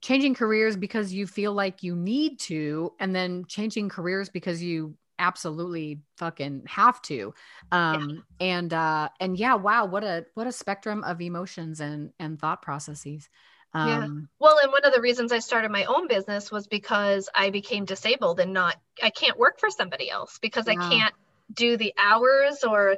changing 0.01 0.35
careers 0.35 0.77
because 0.77 1.13
you 1.13 1.27
feel 1.27 1.53
like 1.53 1.83
you 1.83 1.95
need 1.95 2.39
to 2.39 2.93
and 3.01 3.15
then 3.15 3.45
changing 3.47 3.89
careers 3.89 4.29
because 4.29 4.63
you 4.63 4.95
absolutely 5.21 6.01
fucking 6.17 6.63
have 6.67 7.01
to 7.03 7.33
um 7.71 8.25
yeah. 8.41 8.57
and 8.59 8.75
uh 8.75 9.09
and 9.21 9.39
yeah 9.39 9.55
wow 9.55 9.85
what 9.85 10.03
a 10.03 10.27
what 10.35 10.47
a 10.47 10.53
spectrum 10.53 11.05
of 11.05 11.21
emotions 11.21 11.81
and 11.81 12.11
and 12.19 12.41
thought 12.41 12.63
processes 12.63 13.29
Um, 13.73 13.89
yeah. 13.89 14.09
Well, 14.41 14.59
and 14.63 14.73
one 14.73 14.85
of 14.85 14.93
the 14.93 15.01
reasons 15.01 15.31
I 15.31 15.39
started 15.39 15.71
my 15.71 15.85
own 15.85 16.09
business 16.09 16.51
was 16.51 16.67
because 16.67 17.29
I 17.35 17.51
became 17.51 17.85
disabled 17.85 18.41
and 18.41 18.53
not, 18.53 18.77
I 19.01 19.11
can't 19.11 19.39
work 19.39 19.61
for 19.61 19.71
somebody 19.71 20.11
else 20.11 20.39
because 20.43 20.67
yeah. 20.67 20.73
I 20.73 20.91
can't 20.91 21.15
do 21.55 21.77
the 21.77 21.95
hours 21.97 22.65
or 22.65 22.97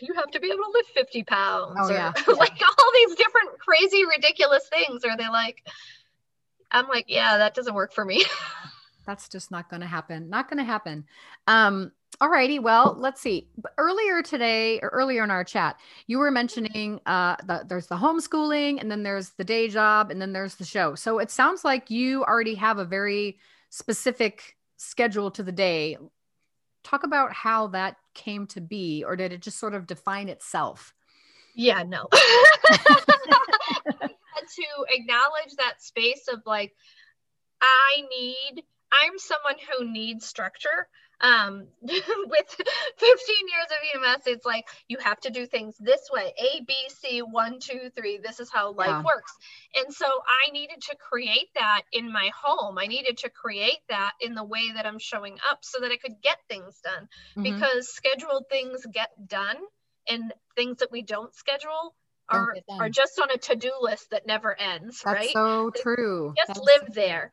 you 0.00 0.14
have 0.14 0.30
to 0.32 0.40
be 0.40 0.48
able 0.48 0.64
to 0.64 0.70
lift 0.74 0.90
50 0.90 1.24
pounds 1.24 1.78
oh, 1.80 1.88
or 1.88 1.92
yeah. 1.92 2.12
like 2.26 2.60
all 2.60 2.90
these 2.94 3.16
different 3.16 3.58
crazy, 3.58 4.04
ridiculous 4.04 4.68
things. 4.68 5.02
Or 5.04 5.16
they 5.16 5.28
like, 5.28 5.62
I'm 6.70 6.88
like, 6.88 7.06
yeah, 7.08 7.38
that 7.38 7.54
doesn't 7.54 7.74
work 7.74 7.92
for 7.94 8.04
me. 8.04 8.24
That's 9.06 9.28
just 9.28 9.50
not 9.50 9.68
going 9.68 9.80
to 9.80 9.86
happen. 9.86 10.30
Not 10.30 10.48
going 10.48 10.58
to 10.58 10.64
happen. 10.64 11.04
Um, 11.46 11.92
all 12.20 12.28
righty. 12.28 12.58
Well, 12.58 12.94
let's 12.98 13.20
see. 13.20 13.48
Earlier 13.78 14.22
today, 14.22 14.78
or 14.80 14.88
earlier 14.88 15.24
in 15.24 15.30
our 15.30 15.44
chat, 15.44 15.76
you 16.06 16.18
were 16.18 16.30
mentioning 16.30 17.00
uh, 17.06 17.36
the, 17.44 17.64
there's 17.66 17.86
the 17.86 17.96
homeschooling, 17.96 18.80
and 18.80 18.90
then 18.90 19.02
there's 19.02 19.30
the 19.30 19.44
day 19.44 19.68
job, 19.68 20.10
and 20.10 20.20
then 20.20 20.32
there's 20.32 20.56
the 20.56 20.64
show. 20.64 20.94
So 20.94 21.18
it 21.18 21.30
sounds 21.30 21.64
like 21.64 21.90
you 21.90 22.22
already 22.24 22.54
have 22.56 22.78
a 22.78 22.84
very 22.84 23.38
specific 23.70 24.56
schedule 24.76 25.30
to 25.32 25.42
the 25.42 25.52
day. 25.52 25.96
Talk 26.84 27.04
about 27.04 27.32
how 27.32 27.68
that 27.68 27.96
came 28.14 28.46
to 28.48 28.60
be, 28.60 29.04
or 29.06 29.16
did 29.16 29.32
it 29.32 29.40
just 29.40 29.58
sort 29.58 29.74
of 29.74 29.86
define 29.86 30.28
itself? 30.28 30.94
Yeah, 31.54 31.82
no. 31.82 32.08
to 34.54 34.64
acknowledge 34.90 35.54
that 35.56 35.82
space 35.82 36.28
of 36.32 36.40
like, 36.46 36.74
I 37.60 38.02
need 38.10 38.64
I'm 38.92 39.18
someone 39.18 39.56
who 39.70 39.90
needs 39.90 40.26
structure. 40.26 40.88
Um, 41.20 41.68
with 41.82 42.00
15 42.00 42.06
years 42.08 43.68
of 43.70 44.02
EMS, 44.02 44.26
it's 44.26 44.44
like 44.44 44.66
you 44.88 44.98
have 44.98 45.20
to 45.20 45.30
do 45.30 45.46
things 45.46 45.76
this 45.78 46.10
way 46.12 46.32
A, 46.36 46.62
B, 46.66 46.74
C, 46.88 47.22
one, 47.22 47.60
two, 47.60 47.90
three. 47.96 48.18
This 48.18 48.40
is 48.40 48.50
how 48.50 48.72
life 48.72 48.88
yeah. 48.88 49.02
works. 49.02 49.32
And 49.76 49.94
so 49.94 50.06
I 50.06 50.50
needed 50.50 50.82
to 50.90 50.96
create 50.96 51.48
that 51.54 51.82
in 51.92 52.12
my 52.12 52.30
home. 52.36 52.76
I 52.76 52.86
needed 52.86 53.18
to 53.18 53.30
create 53.30 53.78
that 53.88 54.12
in 54.20 54.34
the 54.34 54.42
way 54.42 54.72
that 54.74 54.84
I'm 54.84 54.98
showing 54.98 55.38
up 55.48 55.60
so 55.62 55.80
that 55.80 55.92
I 55.92 55.96
could 55.96 56.20
get 56.22 56.38
things 56.48 56.80
done 56.82 57.08
mm-hmm. 57.36 57.42
because 57.44 57.88
scheduled 57.88 58.46
things 58.50 58.84
get 58.92 59.10
done 59.28 59.58
and 60.08 60.34
things 60.56 60.78
that 60.78 60.90
we 60.90 61.02
don't 61.02 61.32
schedule 61.34 61.94
are, 62.28 62.54
are 62.70 62.88
just 62.88 63.18
on 63.20 63.30
a 63.30 63.36
to-do 63.36 63.72
list 63.80 64.10
that 64.10 64.26
never 64.26 64.58
ends 64.58 65.02
That's 65.04 65.18
right? 65.18 65.30
so 65.32 65.70
true 65.70 66.32
just 66.36 66.48
That's 66.48 66.60
live 66.60 66.88
so 66.88 66.94
there. 66.94 67.30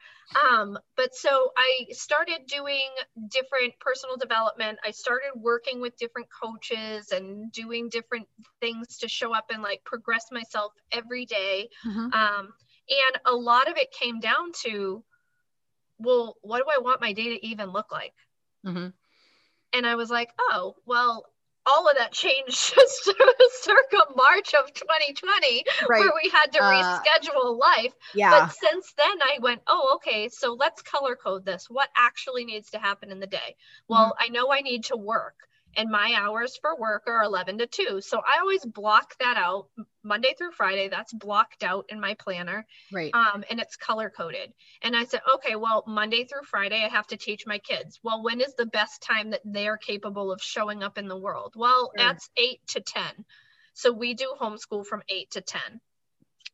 Um, 0.52 0.78
but 0.96 1.16
so 1.16 1.52
i 1.58 1.86
started 1.92 2.46
doing 2.48 2.90
different 3.32 3.74
personal 3.80 4.18
development. 4.18 4.80
I 4.86 4.92
started 4.92 5.32
working 5.36 5.82
with 5.82 5.98
different 5.98 6.28
coaches 6.30 7.12
and 7.12 7.52
doing 7.52 7.90
different 7.90 8.28
things 8.60 8.98
to 8.98 9.08
show 9.08 9.34
up 9.34 9.46
and 9.52 9.64
like 9.64 9.84
progress 9.86 10.26
myself 10.32 10.74
every 10.92 11.26
day. 11.26 11.70
Mm-hmm. 11.86 12.14
Um, 12.14 12.50
and 12.90 13.22
a 13.26 13.34
lot 13.34 13.70
of 13.70 13.78
it 13.78 13.92
came 13.92 14.20
down 14.20 14.52
to 14.64 15.04
well 16.00 16.38
what 16.42 16.60
do 16.60 16.66
i 16.74 16.82
want 16.82 17.02
my 17.02 17.14
day 17.14 17.36
to 17.36 17.46
even 17.46 17.72
look 17.72 17.92
like? 17.92 18.14
Mm-hmm. 18.66 18.88
and 19.74 19.88
i 19.88 19.96
was 19.96 20.10
like 20.10 20.32
oh 20.40 20.76
well 20.86 21.26
all 21.70 21.88
of 21.88 21.98
that 21.98 22.12
changed 22.12 22.74
just 22.76 23.12
circa 23.64 23.98
March 24.16 24.54
of 24.54 24.74
2020, 24.74 25.64
right. 25.88 26.00
where 26.00 26.12
we 26.22 26.30
had 26.30 26.52
to 26.54 26.64
uh, 26.64 26.72
reschedule 26.72 27.58
life. 27.60 27.94
Yeah. 28.14 28.32
But 28.32 28.54
since 28.54 28.94
then, 28.98 29.22
I 29.22 29.38
went, 29.42 29.62
oh, 29.68 29.94
okay, 29.96 30.30
so 30.30 30.54
let's 30.54 30.82
color 30.82 31.16
code 31.16 31.46
this. 31.46 31.70
What 31.70 31.90
actually 31.96 32.46
needs 32.46 32.72
to 32.72 32.80
happen 32.80 33.12
in 33.12 33.20
the 33.20 33.28
day? 33.28 33.56
Well, 33.88 34.16
mm-hmm. 34.20 34.24
I 34.26 34.30
know 34.30 34.52
I 34.52 34.62
need 34.62 34.86
to 34.86 34.98
work 34.98 35.49
and 35.78 35.90
my 35.90 36.14
hours 36.18 36.58
for 36.62 36.76
work 36.78 37.04
are 37.08 37.24
11 37.24 37.60
to 37.60 37.68
2 37.68 38.02
so 38.02 38.20
i 38.20 38.40
always 38.40 38.66
block 38.66 39.16
that 39.20 39.38
out 39.38 39.68
monday 40.04 40.34
through 40.38 40.52
friday 40.52 40.90
that's 40.90 41.14
blocked 41.14 41.64
out 41.64 41.86
in 41.90 42.00
my 42.00 42.14
planner 42.16 42.66
right. 42.92 43.12
um, 43.14 43.44
and 43.50 43.60
it's 43.60 43.76
color 43.76 44.10
coded. 44.10 44.54
And 44.82 44.96
i 44.96 45.06
said 45.06 45.22
okay 45.36 45.56
well 45.56 45.84
monday 45.88 46.26
through 46.26 46.44
friday 46.44 46.84
i 46.84 46.90
have 46.90 47.08
to 47.08 47.18
teach 47.18 47.46
my 47.46 47.60
kids. 47.60 48.00
Well 48.04 48.24
when 48.24 48.42
is 48.42 48.54
the 48.56 48.66
best 48.66 49.02
time 49.02 49.32
that 49.32 49.42
they're 49.46 49.78
capable 49.78 50.32
of 50.32 50.42
showing 50.42 50.84
up 50.84 50.98
in 50.98 51.08
the 51.08 51.18
world? 51.18 51.54
Well 51.56 51.92
sure. 51.96 52.08
that's 52.08 52.30
8 52.38 52.60
to 52.68 52.82
10 52.82 53.04
so 53.74 53.92
we 53.92 54.14
do 54.14 54.34
homeschool 54.40 54.86
from 54.86 55.04
8 55.08 55.32
to 55.32 55.42
10 55.42 55.62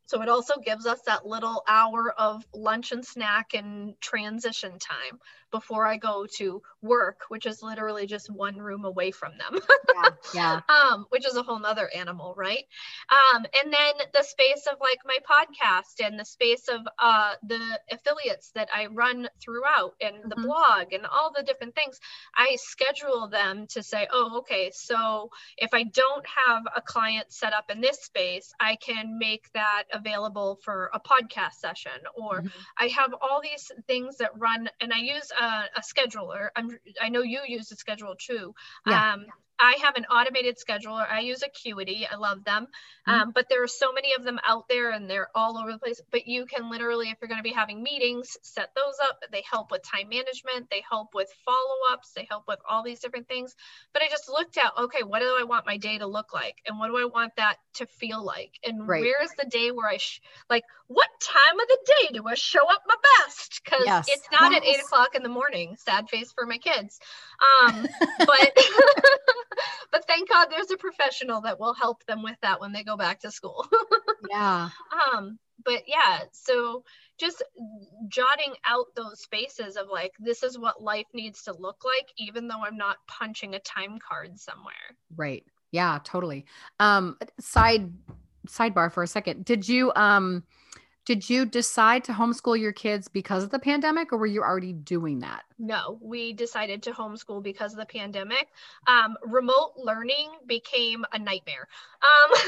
so 0.06 0.22
it 0.22 0.30
also 0.30 0.54
gives 0.64 0.86
us 0.86 1.02
that 1.06 1.26
little 1.26 1.64
hour 1.68 2.12
of 2.18 2.46
lunch 2.54 2.92
and 2.92 3.06
snack 3.06 3.54
and 3.54 4.00
transition 4.00 4.80
time 4.80 5.20
before 5.52 5.86
I 5.86 5.96
go 5.96 6.28
to 6.38 6.62
work, 6.82 7.22
which 7.30 7.46
is 7.46 7.64
literally 7.64 8.08
just 8.08 8.30
one 8.30 8.58
room 8.58 8.84
away 8.84 9.12
from 9.12 9.34
them. 9.38 9.62
yeah, 9.96 10.10
yeah. 10.34 10.62
Um, 10.68 11.06
which 11.10 11.26
is 11.26 11.38
a 11.38 11.44
whole 11.44 11.60
nother 11.60 11.90
animal, 11.96 12.34
right? 12.36 12.66
Um, 13.10 13.46
and 13.64 13.72
then 13.72 13.94
the 14.14 14.24
space 14.24 14.68
of 14.70 14.80
like 14.82 15.00
my 15.06 15.18
podcast 15.24 16.06
and 16.06 16.20
the 16.20 16.26
space 16.26 16.68
of 16.68 16.82
uh, 17.00 17.36
the 17.48 17.80
affiliates 17.90 18.52
that 18.56 18.68
I 18.74 18.88
run 18.88 19.30
throughout 19.42 19.94
and 20.02 20.18
the 20.26 20.36
mm-hmm. 20.36 20.46
blog 20.46 20.94
and 20.94 21.06
all 21.06 21.32
the 21.34 21.44
different 21.44 21.74
things, 21.74 22.00
I 22.36 22.58
schedule 22.60 23.30
them 23.30 23.68
to 23.70 23.82
say, 23.82 24.08
oh, 24.12 24.40
okay, 24.40 24.72
so 24.74 25.30
if 25.58 25.74
I 25.74 25.84
don't 25.84 26.26
have 26.48 26.64
a 26.76 26.82
client 26.82 27.32
set 27.32 27.54
up 27.54 27.72
in 27.72 27.80
this 27.80 28.02
space, 28.02 28.52
I 28.60 28.76
can 28.76 29.18
make 29.20 29.50
that 29.54 29.84
available 29.96 30.60
for 30.64 30.90
a 30.94 31.00
podcast 31.00 31.54
session 31.60 31.92
or 32.16 32.42
mm-hmm. 32.42 32.48
I 32.78 32.88
have 32.88 33.14
all 33.22 33.42
these 33.42 33.72
things 33.88 34.18
that 34.18 34.32
run 34.38 34.70
and 34.82 34.94
I 34.94 35.00
use 35.00 35.32
a, 35.40 35.46
a 35.78 35.82
scheduler. 35.82 36.50
I'm, 36.56 36.78
I 37.02 37.10
know 37.10 37.22
you 37.22 37.40
use 37.48 37.72
a 37.72 37.76
schedule 37.76 38.16
too. 38.18 38.54
Yeah. 38.86 39.14
Um, 39.14 39.26
I 39.60 39.78
have 39.82 39.96
an 39.96 40.06
automated 40.06 40.58
scheduler. 40.58 41.06
I 41.10 41.22
use 41.22 41.42
Acuity. 41.42 42.08
I 42.12 42.16
love 42.18 42.44
them. 42.44 42.68
Mm-hmm. 43.08 43.12
Um, 43.12 43.32
but 43.34 43.48
there 43.50 43.64
are 43.64 43.68
so 43.68 43.94
many 43.94 44.10
of 44.18 44.24
them 44.24 44.40
out 44.46 44.68
there 44.68 44.92
and 44.92 45.10
they're 45.10 45.30
all 45.34 45.58
over 45.58 45.72
the 45.72 45.80
place. 45.80 46.02
But 46.12 46.28
you 46.28 46.46
can 46.46 46.70
literally, 46.70 47.10
if 47.10 47.18
you're 47.22 47.30
going 47.30 47.40
to 47.40 47.44
be 47.44 47.54
having 47.54 47.82
meetings, 47.82 48.38
set 48.42 48.70
those 48.76 48.96
up. 49.04 49.20
They 49.32 49.44
help 49.50 49.72
with 49.72 49.82
time 49.84 50.10
management. 50.10 50.70
They 50.70 50.84
help 50.90 51.14
with 51.14 51.30
follow 51.46 51.76
ups. 51.92 52.12
They 52.16 52.28
help 52.30 52.44
with 52.48 52.60
all 52.70 52.84
these 52.84 53.00
different 53.00 53.28
things. 53.28 53.56
But 53.94 54.02
I 54.02 54.10
just 54.10 54.30
looked 54.30 54.58
at, 54.58 54.72
okay, 54.78 55.04
what 55.04 55.20
do 55.20 55.36
I 55.40 55.44
want 55.44 55.66
my 55.66 55.78
day 55.78 55.98
to 56.00 56.08
look 56.08 56.34
like? 56.34 56.56
And 56.68 56.78
what 56.78 56.88
do 56.88 56.98
I 56.98 57.06
want 57.06 57.34
that 57.38 57.58
to 57.76 57.86
feel 57.86 58.24
like? 58.24 58.52
And 58.64 58.88
right. 58.88 59.02
where's 59.02 59.32
the 59.38 59.50
day 59.50 59.72
where 59.72 59.88
I, 59.88 59.98
sh- 59.98 60.22
like, 60.50 60.64
what 60.88 61.10
time 61.22 61.60
of 61.60 61.68
the 61.68 61.80
day 61.86 62.14
do 62.14 62.28
I 62.28 62.36
show 62.36 62.70
up 62.70 62.84
my 62.88 62.96
best? 63.26 63.62
Because 63.64 63.84
yes. 63.86 64.06
it's 64.10 64.28
not 64.32 64.52
yes. 64.52 64.62
at 64.62 64.68
eight 64.68 64.82
o'clock 64.82 65.16
in 65.16 65.24
the 65.24 65.30
morning. 65.30 65.78
Sad 65.80 66.10
face 66.10 66.32
for 66.32 66.46
my 66.46 66.58
kids. 66.58 67.00
Um, 67.40 67.88
but. 68.20 68.58
but 69.92 70.06
thank 70.08 70.30
God 70.30 70.48
there's 70.50 70.72
a 70.72 70.78
professional 70.78 71.42
that 71.42 71.60
will 71.60 71.74
help 71.74 72.06
them 72.06 72.24
with 72.24 72.38
that 72.42 72.60
when 72.60 72.72
they 72.72 72.84
go 72.84 72.98
back 72.98 73.20
to 73.22 73.32
school. 73.32 73.68
yeah. 74.30 74.70
Um, 75.14 75.40
but 75.64 75.84
yeah, 75.88 76.20
so 76.32 76.84
just 77.18 77.44
jotting 78.08 78.54
out 78.66 78.88
those 78.96 79.22
spaces 79.22 79.78
of 79.78 79.88
like 79.90 80.12
this 80.20 80.44
is 80.44 80.58
what 80.58 80.82
life 80.82 81.06
needs 81.14 81.44
to 81.44 81.54
look 81.54 81.84
like 81.86 82.12
even 82.18 82.48
though 82.48 82.64
I'm 82.64 82.78
not 82.78 82.98
punching 83.08 83.56
a 83.56 83.60
time 83.60 83.98
card 84.06 84.38
somewhere. 84.40 84.74
Right. 85.16 85.44
Yeah, 85.72 86.00
totally. 86.04 86.46
Um 86.80 87.18
side 87.40 87.92
sidebar 88.48 88.92
for 88.92 89.04
a 89.04 89.08
second. 89.08 89.46
Did 89.46 89.68
you 89.68 89.92
um 89.96 90.44
did 91.06 91.30
you 91.30 91.46
decide 91.46 92.04
to 92.06 92.12
homeschool 92.12 92.60
your 92.60 92.72
kids 92.72 93.08
because 93.08 93.44
of 93.44 93.52
the 93.52 93.60
pandemic 93.60 94.12
or 94.12 94.18
were 94.18 94.26
you 94.26 94.42
already 94.42 94.74
doing 94.74 95.20
that? 95.20 95.44
No, 95.60 96.00
we 96.02 96.34
decided 96.34 96.82
to 96.84 96.92
homeschool 96.92 97.44
because 97.44 97.74
of 97.74 97.80
the 97.80 97.86
pandemic. 97.86 98.48
Um, 98.88 99.16
remote 99.24 99.74
learning 99.78 100.32
became 100.48 101.06
a 101.14 101.20
nightmare. 101.20 101.68
Um, 102.02 102.40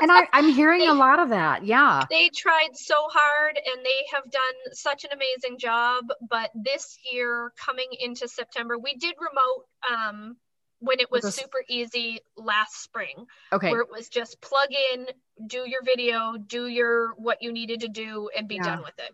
and 0.02 0.12
I, 0.12 0.28
am 0.32 0.48
hearing 0.52 0.80
they, 0.80 0.86
a 0.86 0.94
lot 0.94 1.18
of 1.18 1.28
that. 1.30 1.64
Yeah. 1.66 2.04
They 2.08 2.30
tried 2.34 2.70
so 2.74 2.94
hard 3.10 3.56
and 3.56 3.84
they 3.84 4.06
have 4.14 4.30
done 4.30 4.72
such 4.72 5.04
an 5.04 5.10
amazing 5.12 5.58
job. 5.58 6.04
But 6.30 6.50
this 6.54 6.98
year, 7.12 7.52
coming 7.62 7.88
into 8.00 8.28
September, 8.28 8.78
we 8.78 8.94
did 8.94 9.16
remote 9.20 9.66
um, 9.90 10.36
when 10.80 11.00
it 11.00 11.10
was 11.10 11.22
this... 11.22 11.36
super 11.36 11.62
easy 11.68 12.20
last 12.36 12.82
spring. 12.82 13.26
Okay. 13.52 13.70
Where 13.70 13.80
it 13.80 13.90
was 13.90 14.08
just 14.08 14.40
plug 14.40 14.68
in, 14.92 15.06
do 15.46 15.68
your 15.68 15.82
video, 15.82 16.36
do 16.36 16.66
your 16.66 17.14
what 17.14 17.42
you 17.42 17.52
needed 17.52 17.80
to 17.80 17.88
do, 17.88 18.30
and 18.36 18.48
be 18.48 18.56
yeah. 18.56 18.64
done 18.64 18.82
with 18.82 18.98
it. 18.98 19.12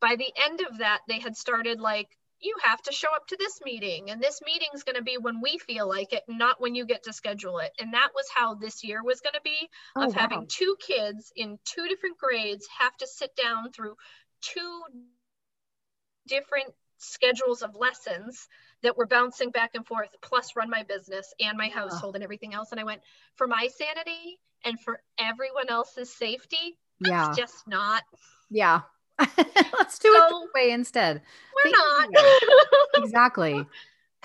By 0.00 0.16
the 0.16 0.32
end 0.48 0.60
of 0.62 0.78
that, 0.78 1.00
they 1.08 1.20
had 1.20 1.36
started 1.36 1.80
like, 1.80 2.08
you 2.42 2.56
have 2.64 2.80
to 2.82 2.92
show 2.92 3.08
up 3.14 3.26
to 3.26 3.36
this 3.38 3.60
meeting, 3.64 4.10
and 4.10 4.22
this 4.22 4.40
meeting's 4.42 4.82
going 4.82 4.96
to 4.96 5.02
be 5.02 5.18
when 5.18 5.42
we 5.42 5.58
feel 5.58 5.86
like 5.86 6.14
it, 6.14 6.22
not 6.26 6.58
when 6.58 6.74
you 6.74 6.86
get 6.86 7.02
to 7.02 7.12
schedule 7.12 7.58
it. 7.58 7.70
And 7.78 7.92
that 7.92 8.08
was 8.14 8.26
how 8.34 8.54
this 8.54 8.82
year 8.82 9.02
was 9.04 9.20
going 9.20 9.34
to 9.34 9.42
be 9.44 9.68
oh, 9.94 10.04
of 10.06 10.14
wow. 10.14 10.20
having 10.20 10.46
two 10.48 10.74
kids 10.80 11.30
in 11.36 11.58
two 11.66 11.86
different 11.86 12.16
grades 12.16 12.66
have 12.78 12.96
to 12.96 13.06
sit 13.06 13.36
down 13.36 13.72
through 13.72 13.94
two 14.40 14.82
different 16.26 16.72
schedules 16.96 17.62
of 17.62 17.76
lessons 17.76 18.48
that 18.82 18.96
were 18.96 19.06
bouncing 19.06 19.50
back 19.50 19.74
and 19.74 19.86
forth, 19.86 20.08
plus 20.22 20.56
run 20.56 20.70
my 20.70 20.82
business 20.82 21.32
and 21.40 21.56
my 21.56 21.68
household 21.68 22.14
and 22.14 22.24
everything 22.24 22.54
else. 22.54 22.70
And 22.70 22.80
I 22.80 22.84
went, 22.84 23.00
for 23.36 23.46
my 23.46 23.68
sanity 23.68 24.38
and 24.64 24.80
for 24.80 25.00
everyone 25.18 25.68
else's 25.68 26.12
safety, 26.12 26.78
yeah, 27.00 27.32
just 27.36 27.66
not. 27.66 28.02
Yeah. 28.50 28.80
Let's 29.18 29.98
do 29.98 30.12
so, 30.12 30.24
it 30.24 30.30
this 30.30 30.48
way 30.54 30.70
instead. 30.70 31.22
We're 31.64 31.70
not. 31.70 32.08
exactly. 32.96 33.66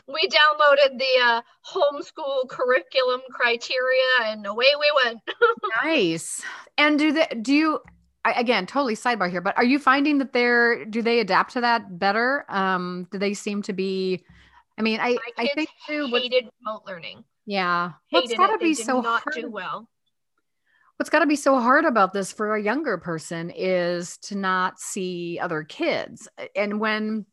We 0.07 0.27
downloaded 0.27 0.99
the 0.99 1.23
uh, 1.23 1.41
homeschool 1.67 2.47
curriculum 2.47 3.21
criteria 3.31 4.03
and 4.23 4.45
away 4.45 4.67
we 4.79 4.91
went. 5.03 5.21
nice. 5.83 6.43
And 6.77 6.99
do 6.99 7.11
the 7.11 7.27
do 7.41 7.53
you 7.53 7.79
I, 8.23 8.31
again, 8.33 8.65
totally 8.65 8.95
sidebar 8.95 9.29
here, 9.29 9.41
but 9.41 9.55
are 9.55 9.63
you 9.63 9.77
finding 9.77 10.17
that 10.17 10.33
they're 10.33 10.85
do 10.85 11.01
they 11.01 11.19
adapt 11.19 11.53
to 11.53 11.61
that 11.61 11.99
better? 11.99 12.45
Um, 12.49 13.07
do 13.11 13.17
they 13.17 13.33
seem 13.33 13.61
to 13.63 13.73
be? 13.73 14.23
I 14.77 14.81
mean, 14.81 14.99
I 14.99 15.17
I 15.37 15.47
think 15.55 15.69
too. 15.87 16.09
What's, 16.09 16.23
hated 16.23 16.49
remote 16.65 16.83
learning. 16.85 17.23
yeah, 17.45 17.93
what's 18.09 18.31
Hated 18.31 18.37
got 18.37 18.47
to 18.51 18.57
be 18.57 18.73
so 18.73 19.01
not 19.01 19.23
hard. 19.23 19.35
do 19.35 19.49
well. 19.49 19.89
What's 20.97 21.09
got 21.09 21.19
to 21.19 21.25
be 21.25 21.35
so 21.35 21.59
hard 21.59 21.83
about 21.85 22.13
this 22.13 22.31
for 22.31 22.55
a 22.55 22.61
younger 22.61 22.97
person 22.97 23.51
is 23.53 24.17
to 24.19 24.35
not 24.35 24.79
see 24.79 25.39
other 25.41 25.63
kids, 25.63 26.27
and 26.55 26.79
when 26.79 27.25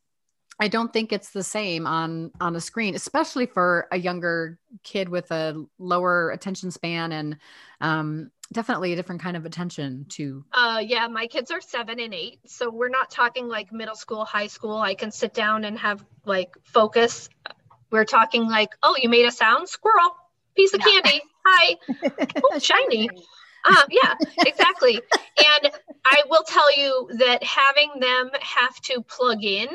I 0.59 0.67
don't 0.67 0.93
think 0.93 1.11
it's 1.11 1.31
the 1.31 1.43
same 1.43 1.87
on 1.87 2.31
on 2.39 2.55
a 2.55 2.61
screen, 2.61 2.95
especially 2.95 3.45
for 3.45 3.87
a 3.91 3.97
younger 3.97 4.59
kid 4.83 5.09
with 5.09 5.31
a 5.31 5.65
lower 5.79 6.29
attention 6.31 6.71
span 6.71 7.11
and 7.11 7.37
um, 7.81 8.31
definitely 8.51 8.93
a 8.93 8.95
different 8.95 9.21
kind 9.21 9.35
of 9.35 9.45
attention 9.45 10.05
to. 10.09 10.45
Uh, 10.53 10.81
yeah, 10.81 11.07
my 11.07 11.27
kids 11.27 11.51
are 11.51 11.61
seven 11.61 11.99
and 11.99 12.13
eight, 12.13 12.39
so 12.45 12.69
we're 12.69 12.89
not 12.89 13.09
talking 13.09 13.47
like 13.47 13.71
middle 13.71 13.95
school, 13.95 14.25
high 14.25 14.47
school. 14.47 14.77
I 14.77 14.95
can 14.95 15.11
sit 15.11 15.33
down 15.33 15.65
and 15.65 15.77
have 15.79 16.05
like 16.25 16.55
focus. 16.63 17.29
We're 17.93 18.05
talking 18.05 18.49
like, 18.49 18.71
oh, 18.81 18.95
you 18.99 19.07
made 19.07 19.25
a 19.27 19.31
sound, 19.31 19.69
squirrel, 19.69 20.15
piece 20.55 20.73
of 20.73 20.81
Yeah. 20.85 20.99
candy, 21.01 21.21
hi, 21.45 21.77
oh, 22.43 22.57
shiny. 22.59 23.07
Um, 23.65 23.85
yeah, 23.91 24.15
exactly. 24.39 24.95
and 25.37 25.71
I 26.03 26.23
will 26.27 26.43
tell 26.43 26.75
you 26.77 27.09
that 27.19 27.43
having 27.43 27.91
them 27.99 28.31
have 28.41 28.75
to 28.87 29.01
plug 29.03 29.43
in 29.43 29.69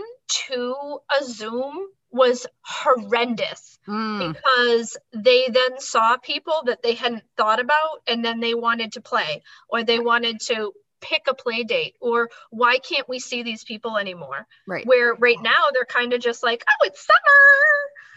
to 0.48 0.98
a 1.20 1.24
Zoom 1.24 1.78
was 2.10 2.46
horrendous 2.62 3.78
Mm, 3.88 4.34
because 4.34 4.98
they 5.14 5.48
then 5.48 5.78
saw 5.80 6.16
people 6.18 6.62
that 6.66 6.82
they 6.82 6.92
hadn't 6.94 7.22
thought 7.38 7.60
about 7.60 8.02
and 8.06 8.22
then 8.22 8.40
they 8.40 8.52
wanted 8.54 8.92
to 8.92 9.00
play 9.00 9.42
or 9.70 9.82
they 9.82 9.98
wanted 9.98 10.40
to 10.40 10.72
pick 11.00 11.22
a 11.28 11.34
play 11.34 11.62
date 11.64 11.94
or 12.02 12.28
why 12.50 12.78
can't 12.78 13.08
we 13.08 13.18
see 13.18 13.42
these 13.42 13.64
people 13.64 13.96
anymore 13.96 14.46
right. 14.66 14.86
where 14.86 15.14
right 15.14 15.40
now 15.40 15.68
they're 15.72 15.86
kind 15.86 16.12
of 16.12 16.20
just 16.20 16.42
like 16.42 16.62
oh 16.68 16.86
it's 16.86 17.06
summer 17.06 17.18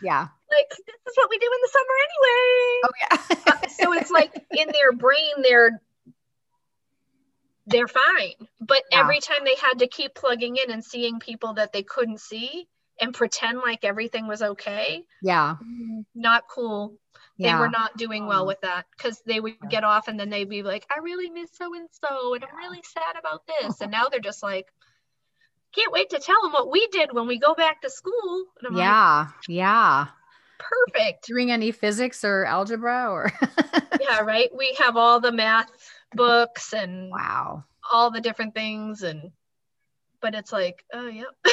Yeah. 0.03 0.27
like 0.51 0.70
this 0.70 0.96
is 1.08 1.13
what 1.15 1.29
we 1.29 1.38
do 1.38 1.46
in 1.48 1.62
the 1.62 1.72
summer 1.72 1.96
anyway 2.08 2.81
Oh 2.84 2.93
yeah. 3.01 3.53
Uh, 3.53 3.67
so 3.67 3.93
it's 3.93 4.12
like 4.12 4.34
in 4.58 4.67
their 4.67 4.91
brain 4.93 5.34
they're 5.43 5.81
they're 7.67 7.88
fine 7.88 8.34
but 8.60 8.84
Yeah. 8.91 9.01
every 9.01 9.20
time 9.20 9.39
they 9.46 9.55
had 9.55 9.79
to 9.79 9.88
keep 9.88 10.15
plugging 10.15 10.58
in 10.58 10.72
and 10.72 10.84
seeing 10.84 11.20
people 11.20 11.53
that 11.53 11.74
they 11.74 11.84
couldn't 11.84 12.20
see 12.20 12.67
and 13.00 13.13
pretend 13.13 13.60
like 13.60 13.84
everything 13.84 14.27
was 14.27 14.41
okay 14.41 15.03
yeah. 15.22 15.55
not 16.15 16.43
cool 16.50 16.96
they 17.39 17.46
Yeah. 17.48 17.60
were 17.60 17.70
not 17.70 17.98
doing 17.98 18.27
well 18.27 18.46
with 18.46 18.62
that 18.62 18.86
because 18.98 19.22
they 19.25 19.39
would 19.39 19.55
get 19.70 19.84
off 19.84 20.08
and 20.08 20.20
then 20.20 20.29
they'd 20.29 20.50
be 20.50 20.63
like 20.63 20.86
i 20.96 21.00
really 21.00 21.29
miss 21.29 21.50
so 21.53 21.74
and 21.75 21.88
so 21.91 22.34
and 22.34 22.43
i'm 22.43 22.55
really 22.58 22.81
sad 22.84 23.15
about 23.20 23.43
this 23.48 23.79
and 23.81 23.91
now 23.91 24.10
they're 24.10 24.20
just 24.20 24.43
like 24.43 24.67
can't 25.75 25.92
wait 25.92 26.10
to 26.10 26.20
tell 26.20 26.42
them 26.42 26.51
what 26.51 26.72
we 26.72 26.88
did 26.88 27.13
when 27.13 27.28
we 27.28 27.40
go 27.40 27.54
back 27.56 27.82
to 27.82 27.90
school 27.90 28.46
I'm 28.66 28.74
like, 28.74 28.84
yeah. 28.84 29.28
Yeah. 29.48 30.08
perfect 30.60 31.25
Doing 31.28 31.51
any 31.51 31.72
physics 31.72 32.24
or 32.24 32.46
algebra 32.46 33.10
or 33.10 33.32
yeah 34.00 34.20
right 34.20 34.50
we 34.58 34.75
have 34.80 34.98
all 34.98 35.20
the 35.20 35.32
math 35.32 35.70
books 36.13 36.74
and 36.74 37.10
wow. 37.12 37.63
all 37.92 38.12
the 38.12 38.22
different 38.22 38.54
things 38.54 39.04
and 39.04 39.32
but 40.22 40.36
it's 40.36 40.51
like 40.51 40.84
oh 40.94 41.08
yeah 41.08 41.24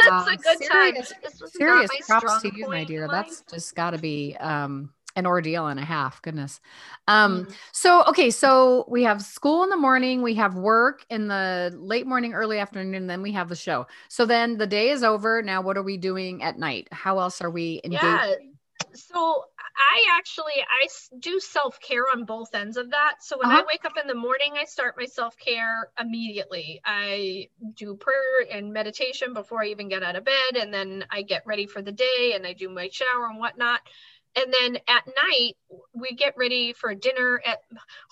Yeah, 0.00 0.24
a 0.26 0.36
good 0.36 0.58
time 0.70 0.94
serious- 0.94 1.12
not 1.40 1.50
Serious 1.50 1.90
props 2.06 2.42
to 2.42 2.52
you, 2.54 2.68
my 2.68 2.84
dear. 2.84 3.08
That's 3.08 3.42
just 3.50 3.74
got 3.74 3.90
to 3.90 3.98
be 3.98 4.36
um 4.38 4.90
an 5.16 5.26
ordeal 5.26 5.66
and 5.66 5.78
a 5.80 5.84
half. 5.84 6.20
Goodness. 6.22 6.60
Um 7.08 7.46
Mm. 7.46 7.54
so 7.72 8.04
okay, 8.06 8.30
so 8.30 8.84
we 8.88 9.02
have 9.04 9.22
school 9.22 9.62
in 9.64 9.70
the 9.70 9.76
morning, 9.76 10.22
we 10.22 10.34
have 10.34 10.54
work 10.56 11.04
in 11.10 11.28
the 11.28 11.72
late 11.78 12.06
morning, 12.06 12.34
early 12.34 12.58
afternoon, 12.58 12.94
and 12.94 13.10
then 13.10 13.22
we 13.22 13.32
have 13.32 13.48
the 13.48 13.56
show. 13.56 13.86
So 14.08 14.26
then 14.26 14.58
the 14.58 14.66
day 14.66 14.90
is 14.90 15.02
over. 15.02 15.42
Now 15.42 15.62
what 15.62 15.76
are 15.76 15.82
we 15.82 15.96
doing 15.96 16.42
at 16.42 16.58
night? 16.58 16.88
How 16.92 17.18
else 17.18 17.40
are 17.40 17.50
we 17.50 17.80
engaged? 17.84 18.28
Yeah. 18.30 18.34
So 18.94 19.44
I 19.76 20.18
actually 20.18 20.52
i 20.70 20.86
do 21.18 21.40
self 21.40 21.80
care 21.80 22.04
on 22.12 22.24
both 22.24 22.54
ends 22.54 22.76
of 22.76 22.90
that. 22.90 23.16
So 23.22 23.38
when 23.38 23.50
I 23.50 23.56
Uh-huh. 23.56 23.66
wake 23.66 23.84
up 23.86 23.94
in 24.00 24.06
the 24.06 24.14
morning, 24.14 24.52
I 24.56 24.64
start 24.64 24.96
my 24.98 25.06
self 25.06 25.36
care 25.38 25.90
immediately. 25.98 26.80
I 26.84 27.48
do 27.74 27.94
prayer 27.96 28.46
and 28.50 28.72
meditation 28.72 29.32
before 29.34 29.62
I 29.62 29.68
even 29.68 29.88
get 29.88 30.02
out 30.02 30.16
of 30.16 30.24
bed, 30.24 30.56
and 30.60 30.72
then 30.74 31.04
I 31.10 31.22
get 31.22 31.46
ready 31.46 31.66
for 31.66 31.80
the 31.82 31.92
day 31.92 32.32
and 32.34 32.46
I 32.46 32.52
do 32.52 32.68
my 32.68 32.88
shower 32.90 33.26
and 33.28 33.38
whatnot. 33.38 33.80
And 34.36 34.52
then 34.52 34.76
at 34.88 35.06
night 35.06 35.56
we 35.94 36.12
get 36.14 36.34
ready 36.36 36.72
for 36.72 36.94
dinner. 36.94 37.40
At 37.44 37.58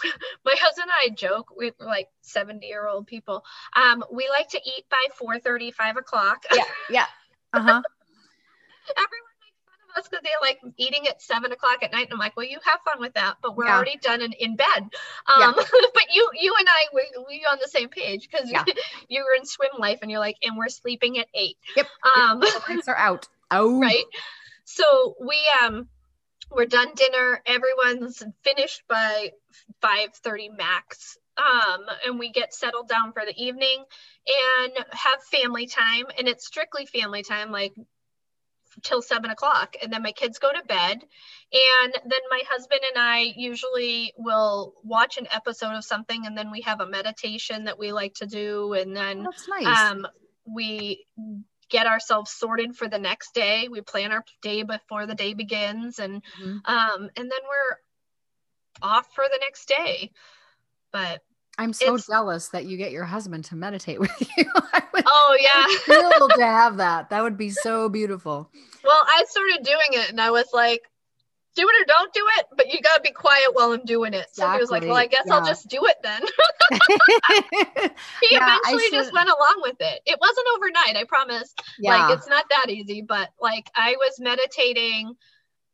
my 0.45 0.55
husband 0.59 0.91
and 0.91 1.13
I 1.13 1.15
joke 1.15 1.49
we're 1.57 1.73
like 1.81 2.09
seventy 2.21 2.67
year 2.67 2.87
old 2.87 3.07
people. 3.07 3.45
Um, 3.75 4.05
we 4.13 4.29
like 4.29 4.49
to 4.51 4.59
eat 4.59 4.85
by 4.91 5.05
4:30, 5.19 5.73
5 5.73 5.97
o'clock. 5.97 6.45
Yeah, 6.55 6.65
yeah. 6.91 7.07
Uh-huh. 7.53 7.83
everyone 8.97 9.35
makes 9.41 9.59
fun 9.67 9.91
of 9.91 9.99
us 9.99 10.09
because 10.09 10.23
they're 10.23 10.33
like 10.41 10.61
eating 10.77 11.07
at 11.09 11.21
seven 11.21 11.51
o'clock 11.51 11.83
at 11.83 11.91
night. 11.91 12.05
And 12.05 12.13
I'm 12.13 12.19
like, 12.21 12.37
well, 12.37 12.47
you 12.47 12.59
have 12.65 12.81
fun 12.85 13.01
with 13.01 13.15
that, 13.15 13.37
but 13.43 13.57
we're 13.57 13.67
Yeah. 13.67 13.77
already 13.77 13.97
done 14.01 14.23
and 14.23 14.35
in 14.35 14.55
bed. 14.55 14.69
Um, 15.27 15.55
but 15.95 16.05
you, 16.15 16.31
you 16.39 16.55
and 16.59 16.69
I, 16.69 16.85
we, 16.95 17.03
we 17.29 17.47
on 17.51 17.59
the 17.61 17.69
same 17.69 17.89
page 17.89 18.29
because 18.31 18.51
Yeah. 18.53 18.65
you 19.09 19.25
were 19.25 19.35
in 19.37 19.45
swim 19.45 19.71
life 19.79 19.99
and 20.03 20.11
you're 20.11 20.21
like, 20.21 20.37
and 20.45 20.57
we're 20.57 20.69
sleeping 20.69 21.19
at 21.19 21.27
eight. 21.35 21.57
Yep. 21.77 21.89
Um, 22.17 22.41
The 22.41 22.63
lights 22.69 22.89
are 22.89 22.97
out. 22.97 23.27
Oh, 23.51 23.81
right. 23.81 24.05
So 24.65 25.17
we, 25.21 25.37
um, 25.65 25.89
we're 26.51 26.67
done 26.67 26.95
dinner. 26.95 27.43
Everyone's 27.47 28.23
finished 28.43 28.83
by 28.89 29.33
5:30 29.83 30.57
max. 30.57 31.17
Um, 31.37 31.87
and 32.05 32.19
we 32.19 32.31
get 32.31 32.53
settled 32.53 32.89
down 32.89 33.13
for 33.13 33.25
the 33.25 33.35
evening 33.37 33.85
and 34.27 34.73
have 34.91 35.23
family 35.25 35.67
time. 35.67 36.07
And 36.19 36.29
it's 36.29 36.47
strictly 36.47 36.87
family 36.87 37.23
time, 37.23 37.51
like 37.51 37.73
till 38.83 39.01
seven 39.01 39.31
o'clock. 39.31 39.77
And 39.83 39.93
then 39.93 40.03
my 40.03 40.13
kids 40.13 40.39
go 40.39 40.53
to 40.53 40.63
bed. 40.65 41.03
And 41.53 41.95
then 42.05 42.21
my 42.31 42.43
husband 42.49 42.81
and 42.95 43.03
I 43.03 43.33
usually 43.37 44.13
will 44.17 44.75
watch 44.85 45.19
an 45.19 45.29
episode 45.33 45.75
of 45.75 45.85
something. 45.85 46.27
And 46.27 46.37
then 46.37 46.51
we 46.51 46.61
have 46.63 46.81
a 46.81 46.87
meditation 46.87 47.65
that 47.65 47.79
we 47.79 47.93
like 47.93 48.15
to 48.15 48.27
do. 48.27 48.75
And 48.75 48.95
then 48.95 49.23
That's 49.23 49.49
nice. 49.49 49.91
um, 49.91 50.07
we 50.47 51.07
get 51.71 51.87
ourselves 51.87 52.31
sorted 52.31 52.77
for 52.77 52.89
the 52.89 52.99
next 52.99 53.33
day. 53.35 53.69
We 53.71 53.81
plan 53.81 54.13
our 54.13 54.25
day 54.43 54.63
before 54.63 55.07
the 55.07 55.15
day 55.15 55.35
begins, 55.35 55.99
and 55.99 56.23
Mhm. 56.41 56.61
um, 56.67 57.11
and 57.17 57.31
then 57.31 57.41
we're 57.49 57.77
off 58.83 59.07
for 59.15 59.25
the 59.25 59.39
next 59.41 59.69
day. 59.69 60.11
But 60.93 61.23
I'm 61.59 61.73
so 61.73 61.97
jealous 61.99 62.49
that 62.49 62.65
you 62.67 62.77
get 62.77 62.93
your 62.93 63.05
husband 63.05 63.45
to 63.47 63.57
meditate 63.57 64.01
with 64.01 64.37
you. 64.37 64.45
Would 64.93 65.05
oh 65.07 65.39
yeah, 65.41 65.65
kill 65.85 66.29
to 66.37 66.45
have 66.45 66.79
that. 66.79 67.11
That 67.11 67.23
would 67.23 67.37
be 67.37 67.51
so 67.51 67.89
beautiful. 67.89 68.51
well 68.85 69.05
I 69.07 69.25
started 69.29 69.65
doing 69.65 70.03
it, 70.03 70.11
and 70.11 70.21
I 70.21 70.31
was 70.31 70.47
like. 70.53 70.83
Do 71.57 71.69
it 71.69 71.83
or 71.83 71.85
don't 71.87 72.13
do 72.13 72.25
it, 72.39 72.47
but 72.57 72.73
you 72.73 72.81
gotta 72.81 73.01
be 73.03 73.11
quiet 73.11 73.49
while 73.53 73.73
I'm 73.73 73.85
doing 73.85 74.15
it. 74.15 74.27
So 74.33 74.49
he 74.51 74.59
was 74.59 74.71
like, 74.71 74.83
"Well, 74.83 74.95
I 74.97 75.07
guess 75.07 75.23
Exactly, 75.27 75.41
I'll 75.41 75.47
just 75.47 75.69
do 75.69 75.81
it 75.85 75.97
then." 76.03 76.23
he 78.21 78.29
Yeah, 78.37 78.57
eventually 78.63 78.91
just 78.91 79.13
went 79.13 79.29
along 79.29 79.61
with 79.63 79.77
it. 79.81 80.01
It 80.07 80.19
wasn't 80.21 80.47
overnight, 80.57 80.97
I 80.97 81.05
promise. 81.05 81.53
yeah. 81.79 82.07
like 82.07 82.17
it's 82.19 82.29
not 82.29 82.45
that 82.51 82.71
easy 82.71 83.03
but 83.07 83.31
like 83.41 83.71
i 83.75 83.97
was 83.99 84.19
meditating 84.21 85.15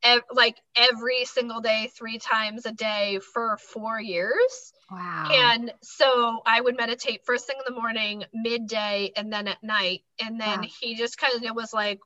ev- 0.03 0.21
like 0.31 0.57
every 0.75 1.25
single 1.25 1.61
day 1.61 1.89
three 1.97 2.17
times 2.17 2.65
a 2.65 2.71
day 2.71 3.19
for 3.33 3.57
four 3.57 3.99
years 3.99 4.73
wow. 4.91 5.29
and 5.31 5.71
so 5.81 6.41
i 6.45 6.59
would 6.61 6.75
meditate 6.77 7.21
first 7.25 7.45
thing 7.47 7.55
in 7.65 7.73
the 7.73 7.79
morning 7.79 8.23
midday 8.33 9.11
and 9.15 9.31
then 9.31 9.47
at 9.47 9.61
night 9.63 10.01
and 10.23 10.39
then 10.39 10.63
Yeah. 10.63 10.69
he 10.81 10.95
just 10.95 11.17
kind 11.17 11.33
of 11.45 11.55
was 11.55 11.73
like 11.73 11.99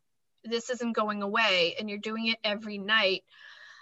this 0.43 0.69
isn't 0.69 0.93
going 0.93 1.21
away 1.21 1.75
and 1.79 1.89
you're 1.89 1.99
doing 1.99 2.27
it 2.27 2.38
every 2.43 2.77
night 2.77 3.23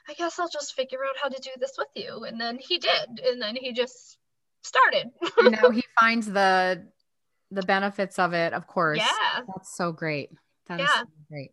i 0.09 0.13
guess 0.13 0.39
i'll 0.39 0.49
just 0.49 0.73
figure 0.75 0.99
out 1.07 1.15
how 1.21 1.29
to 1.29 1.39
do 1.41 1.49
this 1.59 1.73
with 1.77 1.87
you 1.95 2.23
and 2.25 2.39
then 2.41 2.57
he 2.57 2.77
did 2.77 3.19
and 3.25 3.41
then 3.41 3.55
he 3.55 3.71
just 3.71 4.17
started 4.63 5.09
and 5.37 5.51
now 5.51 5.69
he 5.79 5.83
finds 5.99 6.27
the 6.27 6.85
the 7.51 7.63
benefits 7.63 8.19
of 8.19 8.33
it, 8.33 8.53
of 8.53 8.67
course. 8.67 8.99
yeah 8.99 9.41
That's 9.47 9.75
so 9.75 9.91
great. 9.91 10.29
That 10.67 10.81
is 10.81 10.87
Yeah. 10.87 11.01
so 11.01 11.07
great. 11.31 11.51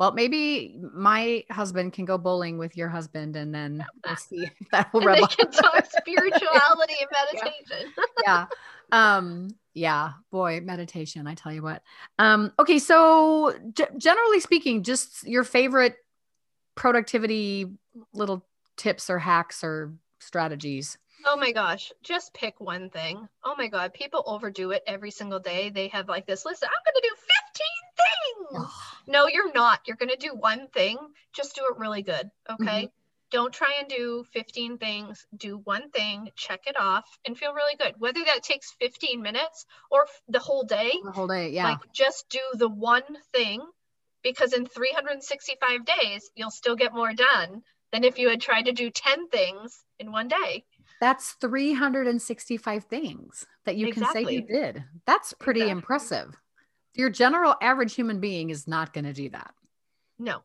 Well, 0.00 0.12
maybe 0.12 0.80
my 0.94 1.44
husband 1.50 1.92
can 1.92 2.06
go 2.06 2.16
bowling 2.16 2.56
with 2.56 2.74
your 2.74 2.88
husband 2.88 3.36
and 3.36 3.54
then 3.54 3.84
we'll 4.06 4.16
see 4.16 4.48
if 4.60 4.70
that 4.70 4.90
will 4.94 5.00
and 5.00 5.06
rub 5.08 5.16
they 5.18 5.22
off. 5.24 5.36
can 5.36 5.50
talk 5.50 5.84
spirituality 5.90 6.94
and 7.02 7.10
meditation 7.34 7.92
yeah. 8.24 8.46
Um, 8.92 9.48
yeah, 9.74 10.12
boy, 10.30 10.60
meditation, 10.62 11.26
I 11.26 11.34
tell 11.34 11.52
you 11.52 11.62
what. 11.62 11.82
Um, 12.18 12.52
okay, 12.58 12.78
so 12.78 13.52
g- 13.74 13.84
generally 13.98 14.40
speaking, 14.40 14.84
just 14.84 15.26
your 15.28 15.44
favorite 15.44 15.96
productivity 16.76 17.66
little 18.14 18.44
tips 18.76 19.10
or 19.10 19.18
hacks 19.18 19.64
or 19.64 19.92
strategies. 20.20 20.96
Oh 21.26 21.36
my 21.36 21.50
gosh, 21.50 21.90
just 22.04 22.32
pick 22.34 22.60
one 22.60 22.90
thing. 22.90 23.26
Oh 23.44 23.54
my 23.58 23.66
God, 23.66 23.92
people 23.94 24.22
overdo 24.26 24.70
it 24.70 24.84
every 24.86 25.10
single 25.10 25.40
day. 25.40 25.70
They 25.70 25.88
have 25.88 26.08
like 26.08 26.26
this 26.26 26.44
list. 26.44 26.62
I'm 26.62 26.70
going 26.84 27.02
to 27.02 27.08
do 27.08 27.16
15 28.52 28.60
things. 28.60 28.72
No, 29.08 29.26
you're 29.26 29.52
not. 29.52 29.80
You're 29.86 29.96
going 29.96 30.10
to 30.10 30.16
do 30.16 30.34
one 30.36 30.68
thing. 30.68 30.98
Just 31.32 31.56
do 31.56 31.62
it 31.70 31.78
really 31.78 32.02
good. 32.02 32.30
Okay. 32.50 32.64
Mm-hmm. 32.64 32.86
don't 33.32 33.52
try 33.52 33.72
and 33.80 33.88
do 33.88 34.24
15 34.32 34.78
things. 34.78 35.26
Do 35.36 35.58
one 35.64 35.90
thing, 35.90 36.30
check 36.36 36.60
it 36.66 36.78
off, 36.78 37.04
and 37.26 37.36
feel 37.36 37.54
really 37.54 37.74
good. 37.76 37.94
Whether 37.98 38.20
that 38.24 38.44
takes 38.44 38.70
15 38.80 39.20
minutes 39.20 39.66
or 39.90 40.02
f- 40.04 40.22
the 40.28 40.38
whole 40.38 40.62
day, 40.62 40.92
The 41.02 41.10
whole 41.10 41.26
day. 41.26 41.50
Yeah. 41.50 41.64
like 41.64 41.92
just 41.92 42.28
do 42.28 42.38
the 42.54 42.68
one 42.68 43.02
thing 43.34 43.62
because 44.26 44.52
in 44.52 44.66
365 44.66 45.84
days, 45.84 46.30
you'll 46.34 46.50
still 46.50 46.74
get 46.74 46.92
more 46.92 47.12
done 47.12 47.62
than 47.92 48.02
if 48.02 48.18
you 48.18 48.28
had 48.28 48.40
tried 48.40 48.64
to 48.64 48.72
do 48.72 48.90
10 48.90 49.28
things 49.28 49.84
in 50.00 50.10
one 50.10 50.26
day. 50.26 50.64
That's 51.00 51.32
365 51.40 52.84
things 52.84 53.46
that 53.66 53.76
you 53.76 53.92
can 53.92 54.04
say 54.06 54.22
you 54.22 54.42
did. 54.42 54.82
That's 55.06 55.32
pretty 55.34 55.60
Exactly. 55.60 55.70
impressive. 55.78 56.34
Your 56.94 57.08
general 57.10 57.54
average 57.62 57.94
human 57.94 58.18
being 58.18 58.50
is 58.50 58.66
not 58.66 58.92
going 58.92 59.04
to 59.04 59.12
do 59.12 59.28
that. 59.30 59.54
No, 60.18 60.42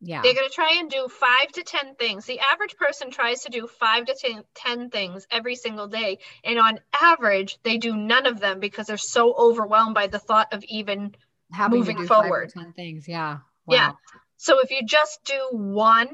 Yeah. 0.00 0.20
they're 0.20 0.34
going 0.34 0.48
to 0.48 0.54
try 0.54 0.76
and 0.80 0.90
do 0.90 1.08
five 1.08 1.52
to 1.52 1.62
10 1.62 1.94
things. 1.94 2.26
The 2.26 2.40
average 2.52 2.76
person 2.76 3.10
tries 3.10 3.44
to 3.44 3.50
do 3.50 3.66
five 3.66 4.04
to 4.06 4.14
10, 4.14 4.44
10 4.54 4.90
things 4.90 5.26
every 5.30 5.54
single 5.54 5.86
day. 5.86 6.18
And 6.44 6.58
on 6.58 6.80
average, 7.00 7.58
they 7.62 7.78
do 7.78 7.96
none 7.96 8.26
of 8.26 8.40
them 8.40 8.60
because 8.60 8.88
they're 8.88 8.98
so 8.98 9.32
overwhelmed 9.32 9.94
by 9.94 10.08
the 10.08 10.18
thought 10.18 10.52
of 10.52 10.62
even. 10.64 11.14
Having 11.52 11.78
moving 11.78 11.96
to 11.96 12.02
do 12.02 12.08
five 12.08 12.24
or 12.24 12.28
forward. 12.28 12.50
10 12.50 12.72
things. 12.72 13.06
Yeah. 13.08 13.38
Yeah. 13.68 13.92
So 14.36 14.60
if 14.60 14.70
you 14.70 14.84
just 14.84 15.20
do 15.24 15.38
one 15.52 16.08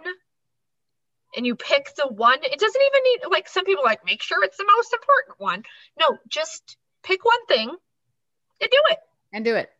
and 1.36 1.46
you 1.46 1.54
pick 1.54 1.94
the 1.96 2.08
one, 2.08 2.38
it 2.42 2.58
doesn't 2.58 2.82
even 2.82 3.02
need, 3.04 3.20
like 3.30 3.48
some 3.48 3.64
people 3.64 3.84
like, 3.84 4.04
make 4.04 4.22
sure 4.22 4.42
it's 4.44 4.56
the 4.56 4.70
most 4.76 4.92
important 4.92 5.40
one. 5.40 5.62
No, 5.98 6.18
just 6.28 6.76
pick 7.02 7.24
one 7.24 7.46
thing 7.46 7.68
and 7.68 8.70
do 8.70 8.80
it. 8.90 8.98
And 9.32 9.44
do 9.44 9.54
it. 9.54 9.70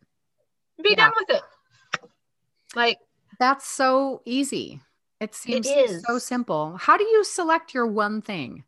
Be 0.81 0.91
Yeah. 0.91 0.95
done 1.09 1.13
with 1.17 1.29
it. 1.37 1.43
Like, 2.75 2.97
That's 3.39 3.67
so 3.67 4.21
easy. 4.25 4.81
It 5.19 5.35
seems 5.35 5.67
is. 5.67 6.03
so 6.07 6.17
simple. 6.17 6.77
How 6.77 6.97
do 6.97 7.03
you 7.03 7.23
select 7.23 7.73
your 7.73 7.87
one 7.87 8.21
thing? 8.21 8.63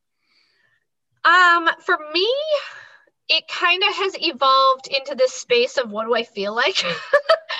Um, 1.23 1.69
for 1.86 1.97
me, 2.13 2.27
it 3.31 3.47
kind 3.47 3.81
of 3.81 3.95
has 3.95 4.13
evolved 4.19 4.87
into 4.87 5.15
this 5.15 5.33
space 5.33 5.77
of 5.77 5.89
what 5.89 6.05
do 6.05 6.13
I 6.13 6.23
feel 6.23 6.53
like? 6.53 6.83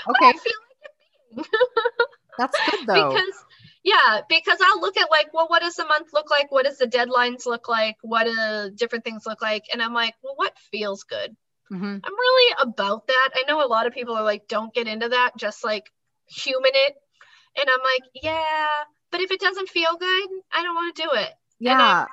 Okay. 0.10 0.32
feel 0.32 0.54
like 1.38 1.48
That's 2.40 2.58
good 2.66 2.88
though. 2.88 3.10
because 3.10 3.36
yeah, 3.84 4.22
because 4.28 4.58
I'll 4.60 4.82
look 4.82 4.98
at 4.98 5.12
like, 5.12 5.32
well, 5.32 5.48
what 5.48 5.62
does 5.62 5.76
the 5.76 5.86
month 5.86 6.08
look 6.12 6.32
like? 6.32 6.52
What 6.52 6.66
does 6.66 6.80
the 6.80 6.88
deadlines 6.88 7.46
look 7.46 7.70
like? 7.70 7.98
What 8.02 8.24
do 8.26 8.72
different 8.76 9.04
things 9.04 9.24
look 9.28 9.42
like? 9.42 9.66
And 9.72 9.82
I'm 9.82 9.94
like, 9.94 10.16
well, 10.24 10.34
what 10.36 10.54
feels 10.72 11.04
good? 11.04 11.36
Mhm. 11.72 12.02
I'm 12.04 12.14
really 12.14 12.56
about 12.60 13.08
that. 13.08 13.30
I 13.36 13.44
know 13.48 13.64
a 13.64 13.68
lot 13.68 13.86
of 13.86 13.94
people 13.94 14.16
are 14.16 14.24
like, 14.24 14.48
don't 14.48 14.74
get 14.74 14.88
into 14.88 15.10
that, 15.10 15.32
just 15.38 15.64
like 15.64 15.86
human 16.28 16.72
it. 16.74 16.96
And 17.60 17.70
I'm 17.70 17.84
like, 17.84 18.10
yeah, 18.24 18.68
but 19.12 19.22
if 19.22 19.32
it 19.32 19.40
doesn't 19.40 19.70
feel 19.70 19.96
good, 19.98 20.30
I 20.52 20.64
don't 20.64 20.76
want 20.76 20.96
to 20.96 21.04
do 21.04 21.10
it. 21.14 21.30
Yeah. 21.60 22.06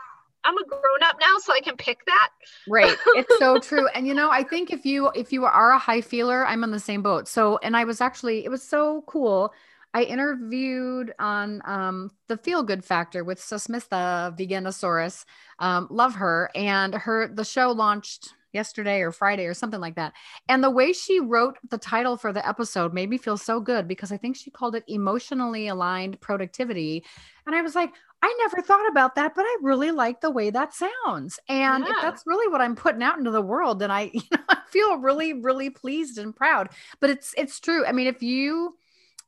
I'm 0.48 0.56
a 0.56 0.64
grown 0.64 1.02
up 1.02 1.16
now, 1.20 1.36
so 1.38 1.52
I 1.52 1.60
can 1.60 1.76
pick 1.76 2.06
that. 2.06 2.30
Right. 2.66 2.96
It's 3.08 3.38
so 3.38 3.58
true. 3.60 3.86
And 3.88 4.06
you 4.06 4.14
know, 4.14 4.30
I 4.30 4.42
think 4.42 4.70
if 4.72 4.86
you 4.86 5.10
if 5.14 5.30
you 5.30 5.44
are 5.44 5.72
a 5.72 5.78
high 5.78 6.00
feeler, 6.00 6.46
I'm 6.46 6.64
on 6.64 6.70
the 6.70 6.80
same 6.80 7.02
boat. 7.02 7.28
So 7.28 7.58
and 7.62 7.76
I 7.76 7.84
was 7.84 8.00
actually 8.00 8.46
it 8.46 8.48
was 8.48 8.62
so 8.62 9.04
cool. 9.06 9.52
I 9.92 10.04
interviewed 10.04 11.14
on 11.18 11.60
um, 11.64 12.10
the 12.28 12.38
Feel 12.38 12.62
Good 12.62 12.84
Factor 12.84 13.24
with 13.24 13.40
Susmitha 13.40 14.36
Veganosaurus. 14.38 15.24
Um, 15.58 15.86
love 15.90 16.14
her, 16.14 16.50
and 16.54 16.94
her 16.94 17.28
the 17.28 17.44
show 17.44 17.70
launched 17.72 18.34
yesterday 18.52 19.00
or 19.00 19.12
Friday 19.12 19.44
or 19.44 19.54
something 19.54 19.80
like 19.80 19.96
that. 19.96 20.14
And 20.48 20.64
the 20.64 20.70
way 20.70 20.92
she 20.92 21.20
wrote 21.20 21.58
the 21.68 21.78
title 21.78 22.16
for 22.16 22.32
the 22.32 22.46
episode 22.46 22.94
made 22.94 23.10
me 23.10 23.18
feel 23.18 23.36
so 23.36 23.60
good 23.60 23.86
because 23.86 24.10
I 24.10 24.16
think 24.16 24.36
she 24.36 24.50
called 24.50 24.74
it 24.74 24.84
emotionally 24.88 25.68
aligned 25.68 26.20
productivity. 26.20 27.04
And 27.46 27.54
I 27.54 27.62
was 27.62 27.74
like, 27.74 27.92
I 28.20 28.34
never 28.40 28.62
thought 28.62 28.88
about 28.90 29.14
that, 29.14 29.34
but 29.34 29.44
I 29.44 29.56
really 29.62 29.92
like 29.92 30.20
the 30.20 30.30
way 30.30 30.50
that 30.50 30.74
sounds. 30.74 31.38
And 31.48 31.86
if 31.86 31.96
that's 32.02 32.24
really 32.26 32.50
what 32.50 32.60
I'm 32.60 32.74
putting 32.74 33.02
out 33.02 33.16
into 33.18 33.30
the 33.30 33.42
world, 33.42 33.78
then 33.78 33.90
I, 33.90 34.10
you 34.12 34.22
know, 34.32 34.42
I 34.48 34.58
feel 34.68 34.98
really, 34.98 35.34
really 35.34 35.70
pleased 35.70 36.18
and 36.18 36.34
proud. 36.34 36.70
But 37.00 37.10
it's 37.10 37.34
it's 37.36 37.60
true. 37.60 37.86
I 37.86 37.92
mean, 37.92 38.08
if 38.08 38.22
you 38.22 38.76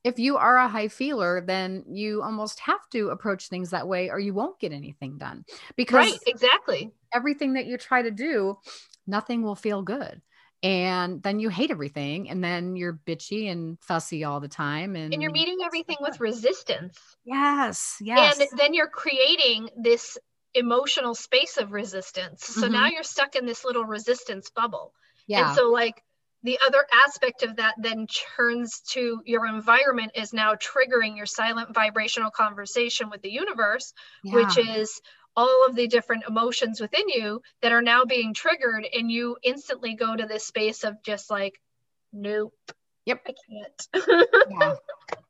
if 0.03 0.19
you 0.19 0.37
are 0.37 0.57
a 0.57 0.67
high 0.67 0.87
feeler, 0.87 1.41
then 1.41 1.85
you 1.87 2.21
almost 2.23 2.59
have 2.61 2.89
to 2.91 3.09
approach 3.09 3.47
things 3.47 3.69
that 3.69 3.87
way 3.87 4.09
or 4.09 4.19
you 4.19 4.33
won't 4.33 4.59
get 4.59 4.73
anything 4.73 5.17
done. 5.17 5.45
Because 5.75 6.11
Right, 6.11 6.19
exactly. 6.25 6.91
everything 7.13 7.53
that 7.53 7.67
you 7.67 7.77
try 7.77 8.01
to 8.01 8.11
do, 8.11 8.57
nothing 9.05 9.43
will 9.43 9.55
feel 9.55 9.83
good. 9.83 10.21
And 10.63 11.23
then 11.23 11.39
you 11.39 11.49
hate 11.49 11.71
everything, 11.71 12.29
and 12.29 12.43
then 12.43 12.75
you're 12.75 12.99
bitchy 13.07 13.51
and 13.51 13.79
fussy 13.81 14.23
all 14.23 14.39
the 14.39 14.47
time. 14.47 14.95
And, 14.95 15.11
And 15.11 15.21
you're 15.21 15.31
meeting 15.31 15.57
everything 15.65 15.97
with 16.01 16.19
resistance. 16.19 16.99
Yes, 17.25 17.95
yes. 17.99 18.39
And 18.39 18.59
then 18.59 18.73
you're 18.73 18.87
creating 18.87 19.69
this 19.75 20.17
emotional 20.53 21.15
space 21.15 21.57
of 21.57 21.71
resistance. 21.71 22.45
So 22.45 22.67
now 22.67 22.87
you're 22.87 23.03
stuck 23.03 23.35
in 23.35 23.45
this 23.45 23.65
little 23.65 23.85
resistance 23.85 24.49
bubble. 24.49 24.93
Mm-hmm. 24.93 25.31
yeah. 25.31 25.47
And 25.47 25.55
so, 25.55 25.71
like, 25.71 26.03
the 26.43 26.59
other 26.65 26.85
aspect 27.05 27.43
of 27.43 27.57
that 27.57 27.75
then 27.77 28.07
turns 28.35 28.81
to 28.89 29.21
your 29.25 29.45
environment 29.45 30.13
is 30.15 30.33
now 30.33 30.55
triggering 30.55 31.15
your 31.15 31.27
silent 31.27 31.73
vibrational 31.73 32.31
conversation 32.31 33.09
with 33.11 33.21
the 33.21 33.31
universe, 33.31 33.93
which 34.23 34.57
is 34.57 35.01
all 35.35 35.65
of 35.67 35.75
the 35.75 35.87
different 35.87 36.23
emotions 36.27 36.79
within 36.81 37.07
you 37.09 37.41
that 37.61 37.71
are 37.71 37.81
now 37.81 38.05
being 38.05 38.33
triggered. 38.33 38.85
And 38.93 39.11
you 39.11 39.37
instantly 39.43 39.95
go 39.95 40.15
to 40.15 40.25
this 40.25 40.45
space 40.45 40.83
of 40.83 41.01
just 41.03 41.29
like, 41.29 41.59
nope. 42.13 42.53
Yep. 43.05 43.27
I 43.27 43.33
can't. 43.49 44.07
yeah. 44.59 44.73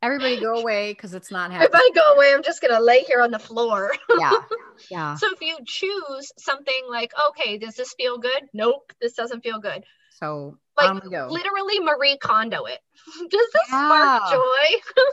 Everybody 0.02 0.40
go 0.42 0.56
away 0.56 0.92
because 0.92 1.14
it's 1.14 1.32
not 1.32 1.52
happening 1.52 1.70
if. 1.74 1.82
I 1.82 1.90
go 1.96 2.16
away, 2.16 2.34
I'm 2.34 2.44
just 2.44 2.60
to 2.78 2.84
lay 2.84 3.02
here 3.04 3.22
on 3.22 3.32
the 3.32 3.40
floor. 3.40 3.92
yeah. 4.20 4.34
Yeah. 4.90 5.16
So 5.16 5.28
if 5.32 5.40
you 5.42 5.58
choose 5.64 6.32
something 6.40 6.74
like, 6.90 7.14
okay, 7.30 7.60
does 7.60 7.76
this 7.76 7.94
feel 7.94 8.18
good? 8.18 8.42
Nope, 8.52 8.92
this 9.00 9.14
doesn't 9.14 9.44
feel 9.44 9.60
good. 9.60 9.84
So 10.10 10.58
Like 10.76 11.04
literally 11.04 11.80
Marie 11.80 12.18
Kondo 12.18 12.66
it. 12.66 12.80
does 13.30 13.30
this 13.30 13.62
Yeah. 13.70 14.18
spark 14.26 14.32
joy? 14.32 15.04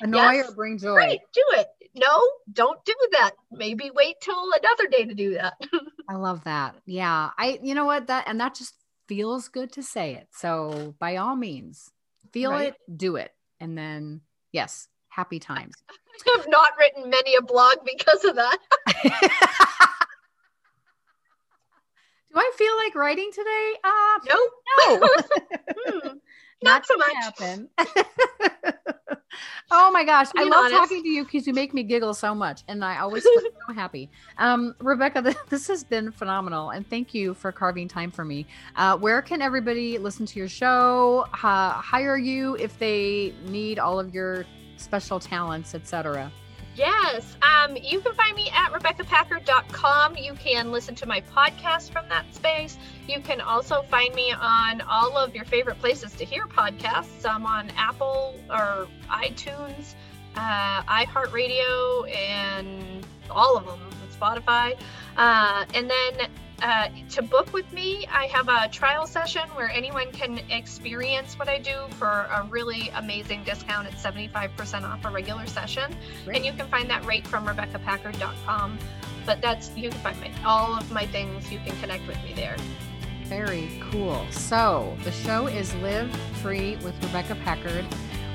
Annoy 0.00 0.18
yes. 0.32 0.48
or 0.48 0.54
bring 0.54 0.78
joy. 0.78 0.94
Great, 0.94 1.20
do 1.34 1.42
it. 1.52 1.66
No, 1.94 2.20
don't 2.52 2.82
do 2.84 2.94
that. 3.12 3.32
Maybe 3.50 3.90
wait 3.94 4.16
till 4.20 4.50
another 4.52 4.86
day 4.88 5.04
to 5.04 5.14
do 5.14 5.34
that. 5.34 5.54
I 6.08 6.14
love 6.16 6.44
that. 6.44 6.76
Yeah. 6.86 7.30
I, 7.38 7.58
you 7.62 7.74
know 7.74 7.84
what? 7.84 8.06
That, 8.06 8.24
and 8.26 8.40
that 8.40 8.54
just 8.54 8.74
feels 9.08 9.48
good 9.48 9.72
to 9.72 9.82
say 9.82 10.14
it. 10.14 10.28
So 10.32 10.94
by 10.98 11.16
all 11.16 11.36
means, 11.36 11.90
feel 12.32 12.50
Right. 12.52 12.68
it, 12.88 12.96
do 12.98 13.16
it. 13.16 13.32
And 13.60 13.76
then, 13.76 14.22
yes, 14.52 14.88
happy 15.08 15.38
times. 15.38 15.74
I 15.90 16.36
have 16.38 16.48
not 16.48 16.70
written 16.78 17.10
many 17.10 17.34
a 17.36 17.42
blog 17.42 17.76
because 17.84 18.24
of 18.24 18.36
that. 18.36 18.58
Do 22.32 22.38
I 22.38 22.52
feel 22.56 22.74
like 22.78 22.94
writing 22.94 23.30
today? 23.32 23.72
Uh, 23.84 24.18
Nope. 24.28 24.50
no. 24.78 25.08
Hmm, 25.86 26.16
not 26.62 26.86
so 26.86 26.96
much. 26.96 27.12
happen. 27.14 27.68
Oh 29.70 29.90
my 29.92 30.04
gosh. 30.04 30.28
I 30.36 30.44
love 30.44 30.66
honest. 30.66 30.74
talking 30.74 31.02
to 31.02 31.08
you 31.08 31.24
because 31.24 31.46
you 31.46 31.52
make 31.52 31.74
me 31.74 31.82
giggle 31.82 32.14
so 32.14 32.34
much. 32.34 32.62
And 32.68 32.84
I 32.84 32.98
always 32.98 33.22
feel 33.22 33.40
so 33.68 33.74
happy. 33.74 34.10
Um, 34.38 34.74
Rebecca, 34.80 35.22
th- 35.22 35.36
this 35.48 35.66
has 35.68 35.84
been 35.84 36.10
phenomenal. 36.12 36.70
And 36.70 36.88
thank 36.88 37.14
you 37.14 37.34
for 37.34 37.52
carving 37.52 37.88
time 37.88 38.10
for 38.10 38.24
me. 38.24 38.46
Uh, 38.76 38.96
where 38.96 39.22
can 39.22 39.42
everybody 39.42 39.98
listen 39.98 40.26
to 40.26 40.38
your 40.38 40.48
show, 40.48 41.26
uh, 41.32 41.70
hire 41.70 42.16
you 42.16 42.56
if 42.56 42.78
they 42.78 43.34
need 43.46 43.78
all 43.78 43.98
of 43.98 44.14
your 44.14 44.44
special 44.76 45.20
talents, 45.20 45.74
etc.? 45.74 46.30
Yes. 46.74 47.36
Um, 47.42 47.76
you 47.76 48.00
can 48.00 48.14
find 48.14 48.34
me 48.34 48.50
at 48.50 48.72
RebeccaPackard.com. 48.72 50.16
You 50.16 50.32
can 50.34 50.72
listen 50.72 50.94
to 50.96 51.06
my 51.06 51.20
podcast 51.20 51.90
from 51.90 52.08
that 52.08 52.32
space. 52.34 52.78
You 53.06 53.20
can 53.20 53.40
also 53.40 53.82
find 53.82 54.14
me 54.14 54.32
on 54.32 54.80
all 54.82 55.18
of 55.18 55.34
your 55.34 55.44
favorite 55.44 55.78
places 55.80 56.12
to 56.14 56.24
hear 56.24 56.46
podcasts. 56.46 57.28
I'm 57.28 57.44
on 57.44 57.70
Apple 57.76 58.34
or 58.48 58.88
iTunes, 59.10 59.94
uh, 60.36 60.82
iHeartRadio, 60.84 62.10
and 62.16 63.06
all 63.30 63.56
of 63.56 63.66
them, 63.66 63.80
Spotify. 64.18 64.78
Uh, 65.16 65.66
and 65.74 65.90
then 65.90 66.28
uh, 66.62 66.88
to 67.10 67.22
book 67.22 67.52
with 67.52 67.70
me, 67.72 68.06
I 68.10 68.26
have 68.26 68.48
a 68.48 68.68
trial 68.68 69.06
session 69.06 69.42
where 69.54 69.68
anyone 69.70 70.12
can 70.12 70.38
experience 70.48 71.38
what 71.38 71.48
I 71.48 71.58
do 71.58 71.74
for 71.98 72.06
a 72.06 72.46
really 72.48 72.88
amazing 72.90 73.42
discount 73.42 73.88
at 73.88 73.94
75% 73.94 74.84
off 74.84 75.04
a 75.04 75.10
regular 75.10 75.46
session. 75.46 75.94
And 76.32 76.46
you 76.46 76.52
can 76.52 76.68
find 76.68 76.88
that 76.88 77.04
rate 77.04 77.26
from 77.26 77.46
RebeccaPackard.com. 77.46 78.78
But 79.26 79.40
that's, 79.40 79.70
you 79.76 79.90
can 79.90 79.98
find 80.00 80.20
my, 80.20 80.30
all 80.44 80.74
of 80.76 80.90
my 80.92 81.06
things, 81.06 81.50
you 81.50 81.58
can 81.66 81.76
connect 81.80 82.06
with 82.06 82.22
me 82.22 82.32
there. 82.34 82.56
Very 83.24 83.80
cool. 83.90 84.24
So 84.30 84.96
the 85.04 85.12
show 85.12 85.48
is 85.48 85.74
Live 85.76 86.14
Free 86.42 86.76
with 86.76 86.94
Rebecca 87.02 87.34
Packard. 87.44 87.86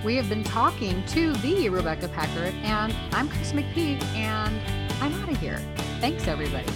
We 0.04 0.16
have 0.16 0.30
been 0.30 0.44
talking 0.44 1.06
to 1.08 1.34
the 1.34 1.70
Rebecca 1.70 2.08
Packard, 2.10 2.54
and 2.63 2.96
I'm 3.12 3.30
Chris 3.30 3.54
McPeak, 3.54 4.04
and 4.16 4.60
I'm 5.02 5.13
out 5.22 5.30
of 5.30 5.38
here. 5.40 5.60
Thanks, 6.00 6.28
everybody. 6.28 6.72